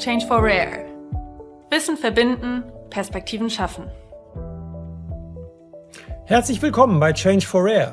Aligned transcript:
Change 0.00 0.26
for 0.26 0.38
Rare. 0.38 0.86
Wissen 1.70 1.98
verbinden, 1.98 2.64
Perspektiven 2.88 3.50
schaffen. 3.50 3.84
Herzlich 6.24 6.62
willkommen 6.62 6.98
bei 6.98 7.12
Change 7.12 7.46
for 7.46 7.64
Rare. 7.64 7.92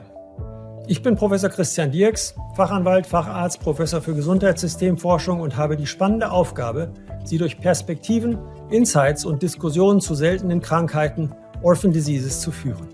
Ich 0.87 1.01
bin 1.01 1.17
Professor 1.17 1.49
Christian 1.49 1.91
Dirks, 1.91 2.33
Fachanwalt, 2.55 3.05
Facharzt, 3.05 3.59
Professor 3.59 4.01
für 4.01 4.13
Gesundheitssystemforschung 4.15 5.41
und 5.41 5.57
habe 5.57 5.75
die 5.75 5.85
spannende 5.85 6.31
Aufgabe, 6.31 6.93
Sie 7.25 7.37
durch 7.37 7.59
Perspektiven, 7.59 8.37
Insights 8.69 9.25
und 9.25 9.43
Diskussionen 9.43 9.99
zu 9.99 10.15
seltenen 10.15 10.61
Krankheiten, 10.61 11.33
Orphan 11.61 11.91
Diseases, 11.91 12.39
zu 12.39 12.51
führen. 12.51 12.87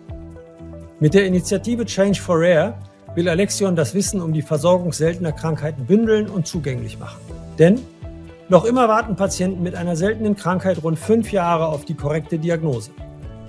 Mit 1.00 1.14
der 1.14 1.28
Initiative 1.28 1.86
Change 1.86 2.20
for 2.20 2.38
Rare 2.40 2.74
will 3.14 3.30
Alexion 3.30 3.76
das 3.76 3.94
Wissen 3.94 4.20
um 4.20 4.34
die 4.34 4.42
Versorgung 4.42 4.92
seltener 4.92 5.34
Krankheiten 5.34 5.86
bündeln 5.86 6.28
und 6.30 6.48
zugänglich 6.48 6.98
machen. 6.98 7.22
Denn 7.60 7.80
noch 8.50 8.66
immer 8.66 8.88
warten 8.90 9.16
Patienten 9.16 9.64
mit 9.64 9.76
einer 9.76 9.96
seltenen 9.96 10.36
Krankheit 10.36 10.84
rund 10.84 11.00
fünf 11.00 11.32
Jahre 11.32 11.68
auf 11.68 11.86
die 11.86 11.96
korrekte 11.96 12.38
Diagnose. 12.38 12.92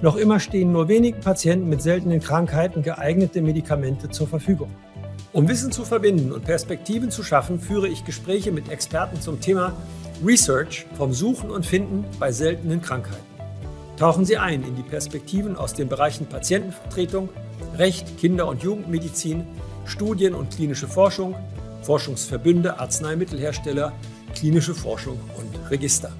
Noch 0.02 0.16
immer 0.16 0.38
stehen 0.38 0.72
nur 0.72 0.88
wenigen 0.88 1.20
Patienten 1.20 1.68
mit 1.68 1.82
seltenen 1.82 2.20
Krankheiten 2.20 2.82
geeignete 2.82 3.42
Medikamente 3.42 4.08
zur 4.08 4.28
Verfügung. 4.28 4.70
Um 5.32 5.48
Wissen 5.48 5.72
zu 5.72 5.84
verbinden 5.84 6.30
und 6.30 6.44
Perspektiven 6.44 7.10
zu 7.10 7.24
schaffen, 7.24 7.58
führe 7.58 7.88
ich 7.88 8.04
Gespräche 8.04 8.52
mit 8.52 8.70
Experten 8.70 9.20
zum 9.20 9.40
Thema 9.40 9.72
Research 10.24 10.86
vom 10.96 11.12
Suchen 11.12 11.50
und 11.50 11.66
Finden 11.66 12.04
bei 12.20 12.30
seltenen 12.30 12.80
Krankheiten. 12.80 13.24
Tauchen 13.96 14.24
Sie 14.24 14.36
ein 14.36 14.62
in 14.62 14.76
die 14.76 14.82
Perspektiven 14.82 15.56
aus 15.56 15.74
den 15.74 15.88
Bereichen 15.88 16.26
Patientenvertretung, 16.26 17.28
Recht, 17.76 18.16
Kinder- 18.18 18.46
und 18.46 18.62
Jugendmedizin, 18.62 19.44
Studien 19.86 20.34
und 20.34 20.54
klinische 20.54 20.86
Forschung, 20.86 21.34
Forschungsverbünde, 21.82 22.78
Arzneimittelhersteller, 22.78 23.92
klinische 24.34 24.74
Forschung 24.74 25.18
und 25.38 25.70
Register. 25.70 26.12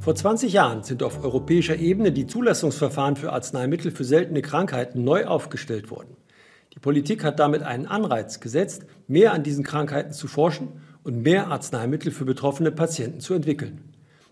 Vor 0.00 0.14
20 0.14 0.52
Jahren 0.52 0.84
sind 0.84 1.02
auf 1.02 1.24
europäischer 1.24 1.76
Ebene 1.76 2.12
die 2.12 2.26
Zulassungsverfahren 2.26 3.16
für 3.16 3.32
Arzneimittel 3.32 3.90
für 3.90 4.04
seltene 4.04 4.42
Krankheiten 4.42 5.02
neu 5.02 5.24
aufgestellt 5.26 5.90
worden. 5.90 6.16
Die 6.74 6.78
Politik 6.78 7.24
hat 7.24 7.40
damit 7.40 7.62
einen 7.62 7.86
Anreiz 7.86 8.38
gesetzt, 8.38 8.86
mehr 9.08 9.32
an 9.32 9.42
diesen 9.42 9.64
Krankheiten 9.64 10.12
zu 10.12 10.28
forschen 10.28 10.68
und 11.02 11.22
mehr 11.22 11.48
Arzneimittel 11.48 12.12
für 12.12 12.24
betroffene 12.24 12.70
Patienten 12.70 13.20
zu 13.20 13.34
entwickeln. 13.34 13.80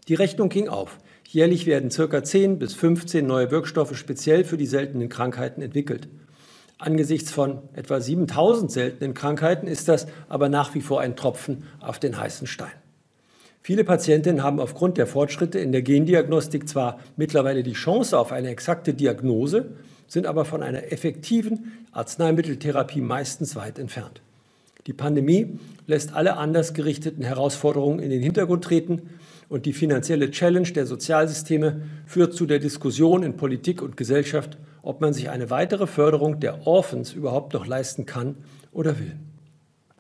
Die 0.06 0.14
Rechnung 0.14 0.50
ging 0.50 0.68
auf. 0.68 0.98
Jährlich 1.26 1.66
werden 1.66 1.88
ca. 1.88 2.22
10 2.22 2.58
bis 2.58 2.74
15 2.74 3.26
neue 3.26 3.50
Wirkstoffe 3.50 3.96
speziell 3.96 4.44
für 4.44 4.58
die 4.58 4.66
seltenen 4.66 5.08
Krankheiten 5.08 5.62
entwickelt. 5.62 6.08
Angesichts 6.78 7.30
von 7.30 7.60
etwa 7.74 8.00
7000 8.00 8.70
seltenen 8.70 9.14
Krankheiten 9.14 9.66
ist 9.66 9.88
das 9.88 10.06
aber 10.28 10.48
nach 10.48 10.74
wie 10.74 10.80
vor 10.80 11.00
ein 11.00 11.16
Tropfen 11.16 11.64
auf 11.80 11.98
den 11.98 12.18
heißen 12.18 12.46
Stein. 12.46 12.72
Viele 13.62 13.84
Patientinnen 13.84 14.42
haben 14.42 14.60
aufgrund 14.60 14.98
der 14.98 15.06
Fortschritte 15.06 15.58
in 15.58 15.72
der 15.72 15.82
Gendiagnostik 15.82 16.68
zwar 16.68 16.98
mittlerweile 17.16 17.62
die 17.62 17.72
Chance 17.72 18.18
auf 18.18 18.30
eine 18.32 18.48
exakte 18.48 18.92
Diagnose, 18.92 19.70
sind 20.06 20.26
aber 20.26 20.44
von 20.44 20.62
einer 20.62 20.92
effektiven 20.92 21.72
Arzneimitteltherapie 21.92 23.00
meistens 23.00 23.56
weit 23.56 23.78
entfernt. 23.78 24.20
Die 24.86 24.92
Pandemie 24.92 25.58
lässt 25.86 26.12
alle 26.12 26.36
anders 26.36 26.74
gerichteten 26.74 27.24
Herausforderungen 27.24 28.00
in 28.00 28.10
den 28.10 28.20
Hintergrund 28.20 28.64
treten 28.64 29.00
und 29.48 29.64
die 29.64 29.72
finanzielle 29.72 30.30
Challenge 30.30 30.70
der 30.70 30.84
Sozialsysteme 30.84 31.82
führt 32.04 32.34
zu 32.34 32.44
der 32.44 32.58
Diskussion 32.58 33.22
in 33.22 33.36
Politik 33.36 33.80
und 33.80 33.96
Gesellschaft 33.96 34.58
ob 34.84 35.00
man 35.00 35.12
sich 35.12 35.30
eine 35.30 35.50
weitere 35.50 35.86
Förderung 35.86 36.40
der 36.40 36.66
Orphans 36.66 37.12
überhaupt 37.12 37.54
noch 37.54 37.66
leisten 37.66 38.06
kann 38.06 38.36
oder 38.72 38.98
will. 38.98 39.16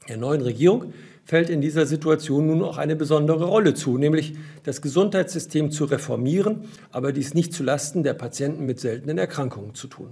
Der 0.08 0.18
neuen 0.18 0.42
Regierung 0.42 0.92
fällt 1.24 1.48
in 1.48 1.60
dieser 1.60 1.86
Situation 1.86 2.46
nun 2.46 2.62
auch 2.62 2.76
eine 2.76 2.96
besondere 2.96 3.46
Rolle 3.46 3.74
zu, 3.74 3.96
nämlich 3.96 4.34
das 4.62 4.82
Gesundheitssystem 4.82 5.70
zu 5.70 5.86
reformieren, 5.86 6.64
aber 6.90 7.12
dies 7.12 7.32
nicht 7.32 7.54
zulasten 7.54 8.02
der 8.02 8.14
Patienten 8.14 8.66
mit 8.66 8.78
seltenen 8.78 9.16
Erkrankungen 9.16 9.74
zu 9.74 9.88
tun. 9.88 10.10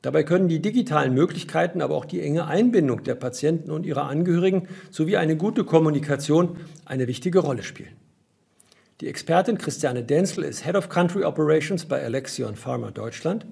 Dabei 0.00 0.24
können 0.24 0.48
die 0.48 0.60
digitalen 0.60 1.14
Möglichkeiten, 1.14 1.80
aber 1.80 1.94
auch 1.94 2.04
die 2.04 2.20
enge 2.20 2.46
Einbindung 2.46 3.04
der 3.04 3.14
Patienten 3.14 3.70
und 3.70 3.86
ihrer 3.86 4.08
Angehörigen 4.08 4.68
sowie 4.90 5.16
eine 5.16 5.36
gute 5.36 5.64
Kommunikation 5.64 6.56
eine 6.84 7.06
wichtige 7.06 7.40
Rolle 7.40 7.62
spielen. 7.62 7.96
Die 9.00 9.08
Expertin 9.08 9.58
Christiane 9.58 10.04
Denzel 10.04 10.44
ist 10.44 10.64
Head 10.64 10.76
of 10.76 10.88
Country 10.88 11.24
Operations 11.24 11.84
bei 11.84 12.04
Alexion 12.04 12.54
Pharma 12.56 12.90
Deutschland 12.90 13.46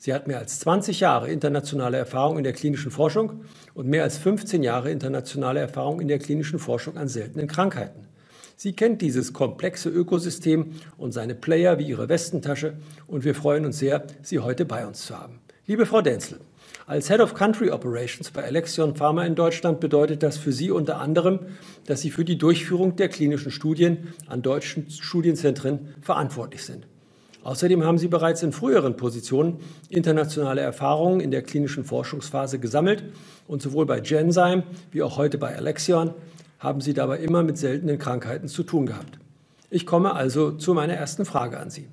Sie 0.00 0.14
hat 0.14 0.28
mehr 0.28 0.38
als 0.38 0.60
20 0.60 1.00
Jahre 1.00 1.28
internationale 1.28 1.96
Erfahrung 1.96 2.38
in 2.38 2.44
der 2.44 2.52
klinischen 2.52 2.92
Forschung 2.92 3.40
und 3.74 3.88
mehr 3.88 4.04
als 4.04 4.16
15 4.16 4.62
Jahre 4.62 4.92
internationale 4.92 5.58
Erfahrung 5.58 6.00
in 6.00 6.06
der 6.06 6.20
klinischen 6.20 6.60
Forschung 6.60 6.96
an 6.96 7.08
seltenen 7.08 7.48
Krankheiten. 7.48 8.06
Sie 8.54 8.74
kennt 8.74 9.02
dieses 9.02 9.32
komplexe 9.32 9.88
Ökosystem 9.88 10.72
und 10.98 11.10
seine 11.10 11.34
Player 11.34 11.80
wie 11.80 11.88
ihre 11.88 12.08
Westentasche 12.08 12.74
und 13.08 13.24
wir 13.24 13.34
freuen 13.34 13.66
uns 13.66 13.80
sehr, 13.80 14.04
Sie 14.22 14.38
heute 14.38 14.64
bei 14.64 14.86
uns 14.86 15.04
zu 15.04 15.18
haben. 15.18 15.40
Liebe 15.66 15.84
Frau 15.84 16.00
Denzel, 16.00 16.38
als 16.86 17.08
Head 17.08 17.20
of 17.20 17.34
Country 17.34 17.70
Operations 17.70 18.30
bei 18.30 18.44
Alexion 18.44 18.94
Pharma 18.94 19.24
in 19.26 19.34
Deutschland 19.34 19.80
bedeutet 19.80 20.22
das 20.22 20.38
für 20.38 20.52
Sie 20.52 20.70
unter 20.70 21.00
anderem, 21.00 21.40
dass 21.86 22.02
Sie 22.02 22.10
für 22.10 22.24
die 22.24 22.38
Durchführung 22.38 22.94
der 22.94 23.08
klinischen 23.08 23.50
Studien 23.50 24.14
an 24.28 24.42
deutschen 24.42 24.88
Studienzentren 24.90 25.94
verantwortlich 26.00 26.64
sind. 26.64 26.86
Außerdem 27.42 27.84
haben 27.84 27.98
sie 27.98 28.08
bereits 28.08 28.42
in 28.42 28.52
früheren 28.52 28.96
Positionen 28.96 29.60
internationale 29.88 30.60
Erfahrungen 30.60 31.20
in 31.20 31.30
der 31.30 31.42
klinischen 31.42 31.84
Forschungsphase 31.84 32.58
gesammelt 32.58 33.04
und 33.46 33.62
sowohl 33.62 33.86
bei 33.86 34.00
Genzyme 34.00 34.64
wie 34.90 35.02
auch 35.02 35.16
heute 35.16 35.38
bei 35.38 35.56
Alexion 35.56 36.14
haben 36.58 36.80
sie 36.80 36.94
dabei 36.94 37.18
immer 37.18 37.42
mit 37.42 37.56
seltenen 37.56 37.98
Krankheiten 37.98 38.48
zu 38.48 38.64
tun 38.64 38.86
gehabt. 38.86 39.18
Ich 39.70 39.86
komme 39.86 40.14
also 40.14 40.52
zu 40.52 40.74
meiner 40.74 40.94
ersten 40.94 41.24
Frage 41.24 41.58
an 41.58 41.70
Sie. 41.70 41.88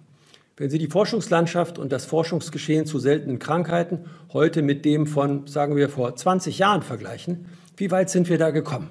Wenn 0.58 0.70
Sie 0.70 0.80
die 0.80 0.88
Forschungslandschaft 0.88 1.78
und 1.78 1.92
das 1.92 2.06
Forschungsgeschehen 2.06 2.86
zu 2.86 3.00
seltenen 3.00 3.40
Krankheiten 3.40 4.06
heute 4.32 4.62
mit 4.62 4.86
dem 4.86 5.06
von, 5.06 5.48
sagen 5.48 5.76
wir, 5.76 5.90
vor 5.90 6.16
20 6.16 6.58
Jahren 6.58 6.82
vergleichen, 6.82 7.46
wie 7.76 7.92
weit 7.92 8.10
sind 8.10 8.30
wir 8.30 8.38
da 8.38 8.52
gekommen? 8.52 8.90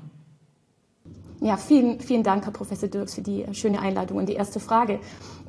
Ja, 1.40 1.56
vielen, 1.56 2.00
vielen 2.00 2.22
Dank, 2.22 2.44
Herr 2.44 2.52
Professor 2.52 2.88
Dirks, 2.88 3.14
für 3.14 3.22
die 3.22 3.46
schöne 3.52 3.80
Einladung 3.80 4.18
und 4.18 4.28
die 4.28 4.34
erste 4.34 4.60
Frage. 4.60 4.98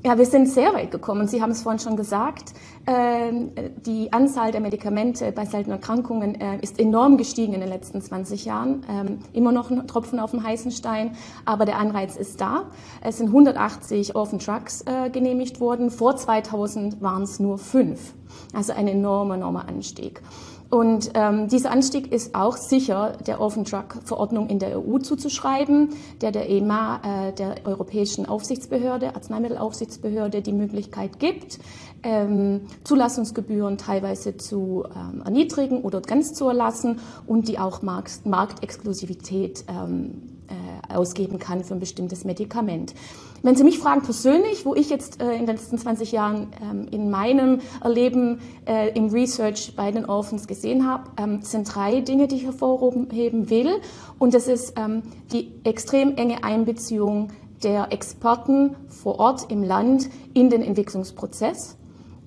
Ja, 0.05 0.19
wir 0.19 0.27
sind 0.27 0.47
sehr 0.47 0.71
weit 0.75 0.91
gekommen. 0.91 1.27
Sie 1.27 1.41
haben 1.41 1.49
es 1.49 1.63
vorhin 1.63 1.79
schon 1.79 1.97
gesagt. 1.97 2.53
Ähm, 2.85 3.49
die 3.87 4.13
Anzahl 4.13 4.51
der 4.51 4.61
Medikamente 4.61 5.31
bei 5.31 5.45
seltenen 5.45 5.79
Erkrankungen 5.79 6.39
äh, 6.39 6.59
ist 6.61 6.79
enorm 6.79 7.17
gestiegen 7.17 7.55
in 7.55 7.59
den 7.59 7.69
letzten 7.69 7.99
20 7.99 8.45
Jahren. 8.45 8.85
Ähm, 8.87 9.17
immer 9.33 9.51
noch 9.51 9.71
ein 9.71 9.87
Tropfen 9.87 10.19
auf 10.19 10.29
dem 10.29 10.43
heißen 10.43 10.69
Stein, 10.69 11.17
aber 11.45 11.65
der 11.65 11.79
Anreiz 11.79 12.17
ist 12.17 12.39
da. 12.39 12.65
Es 13.01 13.17
sind 13.17 13.29
180 13.29 14.15
Orphan 14.15 14.37
Drugs 14.37 14.83
äh, 14.83 15.09
genehmigt 15.09 15.59
worden. 15.59 15.89
Vor 15.89 16.15
2000 16.15 17.01
waren 17.01 17.23
es 17.23 17.39
nur 17.39 17.57
fünf. 17.57 18.13
Also 18.53 18.73
ein 18.73 18.87
enormer, 18.87 19.33
enormer 19.33 19.67
Anstieg. 19.67 20.21
Und 20.69 21.11
ähm, 21.13 21.47
dieser 21.47 21.71
Anstieg 21.71 22.11
ist 22.11 22.33
auch 22.35 22.57
sicher 22.57 23.17
der 23.25 23.39
Orphan 23.39 23.63
Drug 23.63 24.01
Verordnung 24.03 24.49
in 24.49 24.59
der 24.59 24.79
EU 24.79 24.97
zuzuschreiben, 24.97 25.89
der 26.21 26.31
der 26.31 26.49
EMA, 26.49 27.29
äh, 27.29 27.33
der 27.33 27.65
Europäischen 27.65 28.25
Aufsichtsbehörde, 28.25 29.15
Arzneimittelaufsichtsbehörde, 29.15 30.41
die 30.41 30.53
Möglichkeit 30.53 31.19
gibt, 31.19 31.59
ähm, 32.03 32.61
Zulassungsgebühren 32.83 33.77
teilweise 33.77 34.37
zu 34.37 34.83
ähm, 34.95 35.21
erniedrigen 35.23 35.81
oder 35.81 36.01
ganz 36.01 36.33
zu 36.33 36.47
erlassen 36.47 36.99
und 37.27 37.47
die 37.47 37.59
auch 37.59 37.81
Markt, 37.81 38.25
Marktexklusivität 38.25 39.65
ähm, 39.67 40.34
äh, 40.47 40.93
ausgeben 40.93 41.39
kann 41.39 41.63
für 41.63 41.73
ein 41.73 41.79
bestimmtes 41.79 42.25
Medikament. 42.25 42.93
Wenn 43.41 43.55
Sie 43.55 43.63
mich 43.63 43.77
fragen 43.77 44.01
persönlich, 44.01 44.65
wo 44.65 44.73
ich 44.73 44.89
jetzt 44.89 45.21
äh, 45.21 45.33
in 45.33 45.45
den 45.45 45.55
letzten 45.55 45.77
20 45.77 46.11
Jahren 46.11 46.47
ähm, 46.61 46.87
in 46.89 47.11
meinem 47.11 47.59
Erleben 47.83 48.39
äh, 48.65 48.89
im 48.97 49.09
Research 49.09 49.75
bei 49.75 49.91
den 49.91 50.05
Orphans 50.05 50.47
gesehen 50.47 50.89
habe, 50.89 51.03
ähm, 51.17 51.41
sind 51.43 51.73
drei 51.73 52.01
Dinge, 52.01 52.27
die 52.27 52.37
ich 52.37 52.45
hervorheben 52.45 53.49
will. 53.49 53.81
Und 54.17 54.33
das 54.33 54.47
ist 54.47 54.73
ähm, 54.77 55.03
die 55.31 55.51
extrem 55.63 56.15
enge 56.15 56.43
Einbeziehung 56.43 57.29
der 57.63 57.91
Experten 57.91 58.75
vor 58.89 59.19
Ort 59.19 59.51
im 59.51 59.63
Land 59.63 60.09
in 60.33 60.49
den 60.49 60.61
Entwicklungsprozess. 60.61 61.77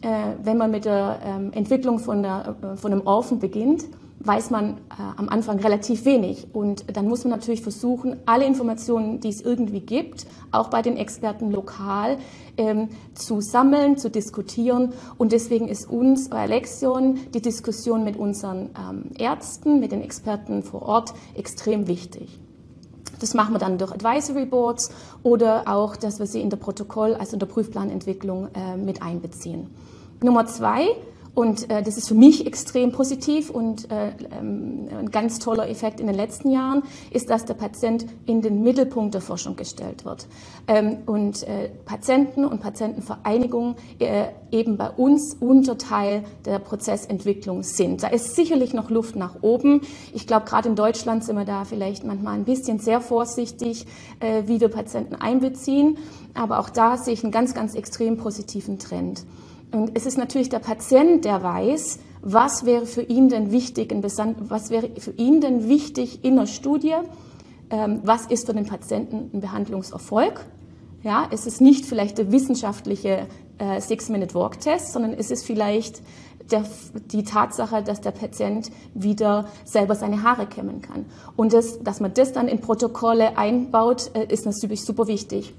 Äh, 0.01 0.09
wenn 0.45 0.57
man 0.57 0.71
mit 0.71 0.85
der 0.85 1.19
ähm, 1.25 1.53
Entwicklung 1.53 1.99
von, 1.99 2.23
der, 2.23 2.57
äh, 2.63 2.77
von 2.77 2.93
einem 2.93 3.07
Orphan 3.07 3.41
beginnt, 3.41 3.85
weiß 4.21 4.51
man 4.51 4.79
äh, 4.91 5.03
am 5.17 5.29
Anfang 5.29 5.59
relativ 5.61 6.05
wenig. 6.05 6.49
Und 6.53 6.97
dann 6.97 7.07
muss 7.07 7.25
man 7.25 7.31
natürlich 7.31 7.63
versuchen, 7.63 8.17
alle 8.27 8.47
Informationen, 8.47 9.21
die 9.21 9.29
es 9.29 9.41
irgendwie 9.41 9.81
gibt, 9.81 10.27
auch 10.51 10.69
bei 10.69 10.83
den 10.83 10.97
Experten 10.97 11.51
lokal, 11.51 12.19
ähm, 12.57 12.89
zu 13.15 13.41
sammeln, 13.41 13.97
zu 13.97 14.11
diskutieren. 14.11 14.93
Und 15.19 15.33
deswegen 15.33 15.69
ist 15.69 15.89
uns 15.89 16.29
bei 16.29 16.43
Alexion 16.43 17.21
die 17.33 17.43
Diskussion 17.43 18.05
mit 18.05 18.17
unseren 18.17 18.71
ähm, 18.79 19.11
Ärzten, 19.19 19.81
mit 19.81 19.93
den 19.93 20.03
Experten 20.03 20.63
vor 20.63 20.83
Ort 20.83 21.15
extrem 21.35 21.87
wichtig. 21.87 22.41
Das 23.21 23.35
machen 23.35 23.55
wir 23.55 23.59
dann 23.59 23.79
durch 23.79 23.93
Advisory 23.93 24.47
Boards 24.47 24.91
oder 25.23 25.65
auch, 25.67 25.97
dass 25.97 26.19
wir 26.19 26.27
sie 26.27 26.41
in 26.41 26.51
der 26.51 26.57
Protokoll, 26.57 27.15
also 27.15 27.35
in 27.35 27.41
der 27.41 27.47
Prüfplanentwicklung 27.47 28.49
äh, 28.55 28.77
mit 28.77 29.03
einbeziehen. 29.03 29.69
Nummer 30.23 30.47
zwei, 30.47 30.89
Und 31.39 31.71
äh, 31.71 31.85
das 31.85 31.97
ist 31.97 32.09
für 32.09 32.17
mich 32.17 32.49
extrem 32.49 32.91
positiv 32.91 33.49
und 33.49 33.89
äh, 33.93 34.11
ähm, 34.37 34.89
ein 34.91 35.09
ganz 35.13 35.39
toller 35.39 35.69
Effekt 35.71 36.01
in 36.01 36.09
den 36.09 36.17
letzten 36.17 36.51
Jahren 36.51 36.83
ist, 37.13 37.31
dass 37.31 37.45
der 37.45 37.55
Patient 37.55 38.07
in 38.27 38.43
den 38.43 38.65
Mittelpunkt 38.65 39.15
der 39.15 39.21
Forschung 39.21 39.55
gestellt 39.55 40.05
wird. 40.05 40.27
Ähm, 40.67 40.97
und 41.07 41.45
äh, 41.45 41.69
Patienten 41.85 42.45
und 42.45 42.61
Patientenvereinigungen 42.61 43.77
äh, 44.01 44.25
eben 44.51 44.77
bei 44.77 44.91
uns 44.91 45.37
Unterteil 45.39 46.25
der 46.45 46.59
Prozessentwicklung 46.59 47.63
sind. 47.63 48.03
Da 48.03 48.09
ist 48.09 48.35
sicherlich 48.35 48.75
noch 48.75 48.91
Luft 48.91 49.15
nach 49.15 49.37
oben. 49.41 49.83
Ich 50.13 50.27
glaube, 50.27 50.45
gerade 50.45 50.69
in 50.69 50.75
Deutschland 50.75 51.23
sind 51.23 51.37
wir 51.37 51.45
da 51.45 51.65
vielleicht 51.65 52.03
manchmal 52.03 52.35
ein 52.35 52.47
bisschen 52.47 52.81
sehr 52.81 53.01
vorsichtig, 53.01 53.87
äh, 54.19 54.43
wie 54.47 54.61
wir 54.61 54.71
Patienten 54.71 55.15
einbeziehen. 55.15 55.99
Aber 56.35 56.59
auch 56.59 56.69
da 56.69 56.97
sehe 56.97 57.15
ich 57.15 57.23
einen 57.23 57.31
ganz, 57.31 57.55
ganz 57.55 57.77
extrem 57.77 58.17
positiven 58.17 58.81
Trend. 58.81 59.23
Und 59.71 59.93
es 59.95 60.07
ist 60.07 60.17
natürlich 60.17 60.49
der 60.49 60.61
Patient, 60.61 61.25
der 61.25 61.43
weiß, 61.43 61.99
was 62.23 62.65
wäre 62.65 62.87
für 62.87 63.03
ihn 63.03 63.29
denn 63.29 63.53
wichtig, 63.53 63.95
was 64.03 64.71
wäre 64.71 64.91
für 64.99 65.13
ihn 65.13 65.41
denn 65.41 65.69
wichtig 65.69 66.25
in 66.25 66.37
der 66.37 66.47
Studie, 66.47 66.95
ähm, 67.71 68.01
was 68.05 68.27
ist 68.27 68.47
für 68.47 68.55
den 68.55 68.67
Patienten 68.67 69.31
ein 69.33 69.41
Behandlungserfolg. 69.41 70.45
Ja, 71.03 71.29
es 71.31 71.47
ist 71.47 71.61
nicht 71.61 71.87
vielleicht 71.87 72.19
der 72.19 72.33
wissenschaftliche 72.33 73.29
äh, 73.59 73.81
Six-Minute-Walk-Test, 73.81 74.93
sondern 74.93 75.13
es 75.13 75.31
ist 75.31 75.45
vielleicht 75.45 76.03
der, 76.51 76.65
die 77.13 77.23
Tatsache, 77.23 77.83
dass 77.83 78.01
der 78.01 78.11
Patient 78.11 78.71
wieder 78.95 79.47
selber 79.65 79.95
seine 79.95 80.23
Haare 80.23 80.47
kämmen 80.47 80.81
kann. 80.81 81.05
Und 81.37 81.53
das, 81.53 81.83
dass 81.83 82.01
man 82.01 82.15
das 82.15 82.33
dann 82.33 82.49
in 82.49 82.61
Protokolle 82.61 83.37
einbaut, 83.37 84.11
äh, 84.15 84.33
ist 84.33 84.47
natürlich 84.47 84.83
super 84.83 85.07
wichtig 85.07 85.55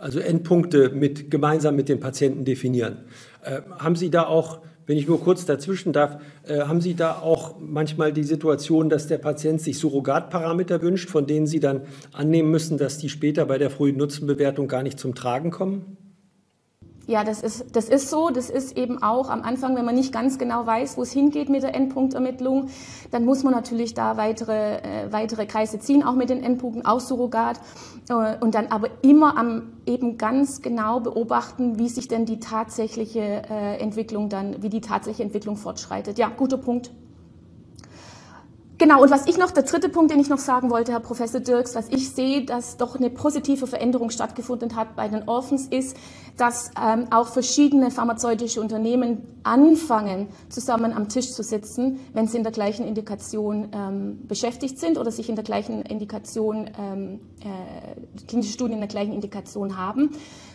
also 0.00 0.18
Endpunkte 0.18 0.90
mit, 0.90 1.30
gemeinsam 1.30 1.76
mit 1.76 1.88
den 1.88 2.00
Patienten 2.00 2.44
definieren. 2.44 3.04
Äh, 3.42 3.60
haben 3.78 3.96
Sie 3.96 4.10
da 4.10 4.26
auch, 4.26 4.60
wenn 4.86 4.96
ich 4.96 5.06
nur 5.06 5.20
kurz 5.20 5.44
dazwischen 5.44 5.92
darf, 5.92 6.20
äh, 6.46 6.60
haben 6.60 6.80
Sie 6.80 6.94
da 6.94 7.18
auch 7.20 7.56
manchmal 7.60 8.12
die 8.12 8.24
Situation, 8.24 8.88
dass 8.88 9.06
der 9.06 9.18
Patient 9.18 9.60
sich 9.60 9.78
Surrogatparameter 9.78 10.82
wünscht, 10.82 11.10
von 11.10 11.26
denen 11.26 11.46
Sie 11.46 11.60
dann 11.60 11.82
annehmen 12.12 12.50
müssen, 12.50 12.78
dass 12.78 12.98
die 12.98 13.08
später 13.08 13.46
bei 13.46 13.58
der 13.58 13.70
frühen 13.70 13.96
Nutzenbewertung 13.96 14.68
gar 14.68 14.82
nicht 14.82 14.98
zum 14.98 15.14
Tragen 15.14 15.50
kommen? 15.50 15.96
Ja, 17.10 17.24
das 17.24 17.42
ist, 17.42 17.74
das 17.74 17.88
ist 17.88 18.08
so. 18.08 18.30
Das 18.30 18.50
ist 18.50 18.76
eben 18.76 19.02
auch 19.02 19.30
am 19.30 19.42
Anfang, 19.42 19.74
wenn 19.74 19.84
man 19.84 19.96
nicht 19.96 20.12
ganz 20.12 20.38
genau 20.38 20.64
weiß, 20.64 20.96
wo 20.96 21.02
es 21.02 21.10
hingeht 21.10 21.48
mit 21.48 21.64
der 21.64 21.74
Endpunktermittlung, 21.74 22.68
dann 23.10 23.24
muss 23.24 23.42
man 23.42 23.52
natürlich 23.52 23.94
da 23.94 24.16
weitere, 24.16 24.76
äh, 24.76 25.12
weitere 25.12 25.46
Kreise 25.46 25.80
ziehen, 25.80 26.04
auch 26.04 26.14
mit 26.14 26.30
den 26.30 26.40
Endpunkten, 26.40 26.86
auch 26.86 27.00
Surrogat. 27.00 27.58
Äh, 28.08 28.36
und 28.38 28.54
dann 28.54 28.68
aber 28.68 28.90
immer 29.02 29.36
am 29.36 29.72
eben 29.86 30.18
ganz 30.18 30.62
genau 30.62 31.00
beobachten, 31.00 31.80
wie 31.80 31.88
sich 31.88 32.06
denn 32.06 32.26
die 32.26 32.38
tatsächliche 32.38 33.42
äh, 33.50 33.80
Entwicklung 33.80 34.28
dann, 34.28 34.62
wie 34.62 34.68
die 34.68 34.80
tatsächliche 34.80 35.24
Entwicklung 35.24 35.56
fortschreitet. 35.56 36.16
Ja, 36.16 36.28
guter 36.28 36.58
Punkt. 36.58 36.92
Genau, 38.80 39.02
und 39.02 39.10
was 39.10 39.26
ich 39.26 39.36
noch, 39.36 39.50
der 39.50 39.64
dritte 39.64 39.90
Punkt, 39.90 40.10
den 40.10 40.20
ich 40.20 40.30
noch 40.30 40.38
sagen 40.38 40.70
wollte, 40.70 40.92
Herr 40.92 41.00
Professor 41.00 41.38
Dirks, 41.38 41.74
was 41.74 41.88
ich 41.90 42.12
sehe, 42.14 42.46
dass 42.46 42.78
doch 42.78 42.96
eine 42.96 43.10
positive 43.10 43.66
Veränderung 43.66 44.08
stattgefunden 44.08 44.74
hat 44.74 44.96
bei 44.96 45.06
den 45.06 45.28
Orphans, 45.28 45.66
ist, 45.66 45.98
dass 46.38 46.70
ähm, 46.82 47.08
auch 47.10 47.26
verschiedene 47.26 47.90
pharmazeutische 47.90 48.58
Unternehmen 48.58 49.18
anfangen, 49.42 50.28
zusammen 50.48 50.94
am 50.94 51.10
Tisch 51.10 51.30
zu 51.30 51.42
sitzen, 51.42 52.00
wenn 52.14 52.26
sie 52.26 52.38
in 52.38 52.42
der 52.42 52.52
gleichen 52.52 52.86
Indikation 52.86 53.68
ähm, 53.74 54.26
beschäftigt 54.26 54.78
sind 54.78 54.96
oder 54.96 55.10
sich 55.10 55.28
in 55.28 55.34
der 55.34 55.44
gleichen 55.44 55.82
Indikation, 55.82 56.70
ähm, 56.78 57.20
äh, 57.40 58.24
klinische 58.28 58.54
Studien 58.54 58.76
in 58.76 58.80
der 58.80 58.88
gleichen 58.88 59.12
Indikation 59.12 59.76
haben 59.76 60.12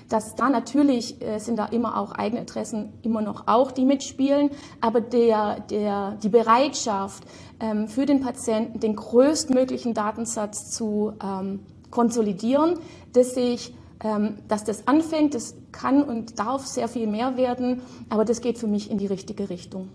dass 0.10 0.36
da 0.36 0.50
natürlich 0.50 1.22
äh, 1.22 1.40
sind 1.40 1.58
da 1.58 1.66
immer 1.66 1.98
auch 2.00 2.12
eigene 2.12 2.42
Interessen 2.42 2.94
immer 3.02 3.22
noch 3.22 3.48
auch, 3.48 3.72
die 3.72 3.86
mitspielen, 3.86 4.50
aber 4.82 5.02
der, 5.02 5.62
der, 5.70 6.18
die 6.22 6.30
Bereitschaft 6.30 7.24
ähm, 7.60 7.88
für 7.88 8.06
den 8.06 8.22
Patienten, 8.22 8.80
den 8.80 8.96
größtmöglichen 8.96 9.94
Datensatz 9.94 10.72
zu 10.72 11.14
ähm, 11.24 11.62
konsolidieren, 11.90 12.80
dass 13.14 13.34
sich 13.34 13.74
ähm, 14.04 14.36
dass 14.48 14.66
das 14.66 14.88
anfängt, 14.88 15.34
das 15.34 15.56
kann 15.72 16.04
und 16.04 16.38
darf 16.38 16.66
sehr 16.68 16.88
viel 16.88 17.08
mehr 17.08 17.38
werden, 17.38 17.82
aber 18.10 18.26
das 18.26 18.42
geht 18.42 18.58
für 18.58 18.68
mich 18.68 18.92
in 18.92 18.98
die 18.98 19.08
richtige 19.08 19.50
Richtung. 19.50 19.88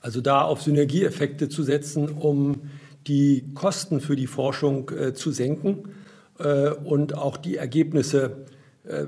Also 0.00 0.20
da 0.20 0.42
auf 0.42 0.62
Synergieeffekte 0.62 1.48
zu 1.48 1.62
setzen, 1.62 2.08
um 2.08 2.62
die 3.06 3.44
Kosten 3.54 4.00
für 4.00 4.16
die 4.16 4.26
Forschung 4.26 4.90
äh, 4.90 5.14
zu 5.14 5.30
senken 5.30 5.94
äh, 6.38 6.70
und 6.70 7.14
auch 7.16 7.36
die 7.36 7.56
Ergebnisse 7.56 8.46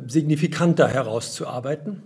signifikanter 0.07 0.89
herauszuarbeiten? 0.89 2.03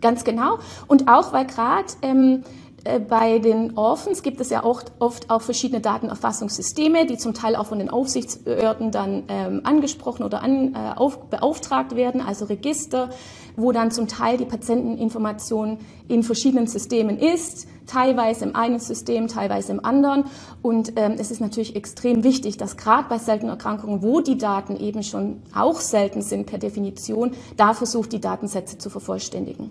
Ganz 0.00 0.24
genau. 0.24 0.58
Und 0.86 1.08
auch, 1.08 1.32
weil 1.32 1.46
gerade 1.46 1.86
ähm, 2.02 2.44
äh, 2.84 3.00
bei 3.00 3.38
den 3.38 3.76
Orphans 3.76 4.22
gibt 4.22 4.40
es 4.40 4.50
ja 4.50 4.62
oft, 4.62 4.92
oft 4.98 5.30
auch 5.30 5.40
verschiedene 5.40 5.80
Datenerfassungssysteme, 5.80 7.06
die 7.06 7.16
zum 7.16 7.34
Teil 7.34 7.56
auch 7.56 7.66
von 7.66 7.78
den 7.78 7.88
Aufsichtsbehörden 7.88 8.90
dann 8.90 9.24
ähm, 9.28 9.62
angesprochen 9.64 10.22
oder 10.22 10.42
an, 10.42 10.74
äh, 10.74 10.96
auf, 10.96 11.30
beauftragt 11.30 11.96
werden, 11.96 12.20
also 12.20 12.44
Register, 12.44 13.08
wo 13.56 13.72
dann 13.72 13.90
zum 13.90 14.08
Teil 14.08 14.36
die 14.36 14.44
Patienteninformation 14.44 15.78
in 16.08 16.22
verschiedenen 16.22 16.66
Systemen 16.66 17.18
ist, 17.18 17.66
teilweise 17.86 18.44
im 18.44 18.56
einen 18.56 18.78
System, 18.78 19.28
teilweise 19.28 19.72
im 19.72 19.84
anderen. 19.84 20.24
Und 20.62 20.92
ähm, 20.96 21.14
es 21.18 21.30
ist 21.30 21.40
natürlich 21.40 21.76
extrem 21.76 22.24
wichtig, 22.24 22.56
dass 22.56 22.76
gerade 22.76 23.08
bei 23.08 23.18
seltenen 23.18 23.50
Erkrankungen, 23.50 24.02
wo 24.02 24.20
die 24.20 24.38
Daten 24.38 24.76
eben 24.76 25.02
schon 25.02 25.42
auch 25.54 25.80
selten 25.80 26.22
sind 26.22 26.46
per 26.46 26.58
Definition, 26.58 27.32
da 27.56 27.74
versucht, 27.74 28.12
die 28.12 28.20
Datensätze 28.20 28.78
zu 28.78 28.90
vervollständigen. 28.90 29.70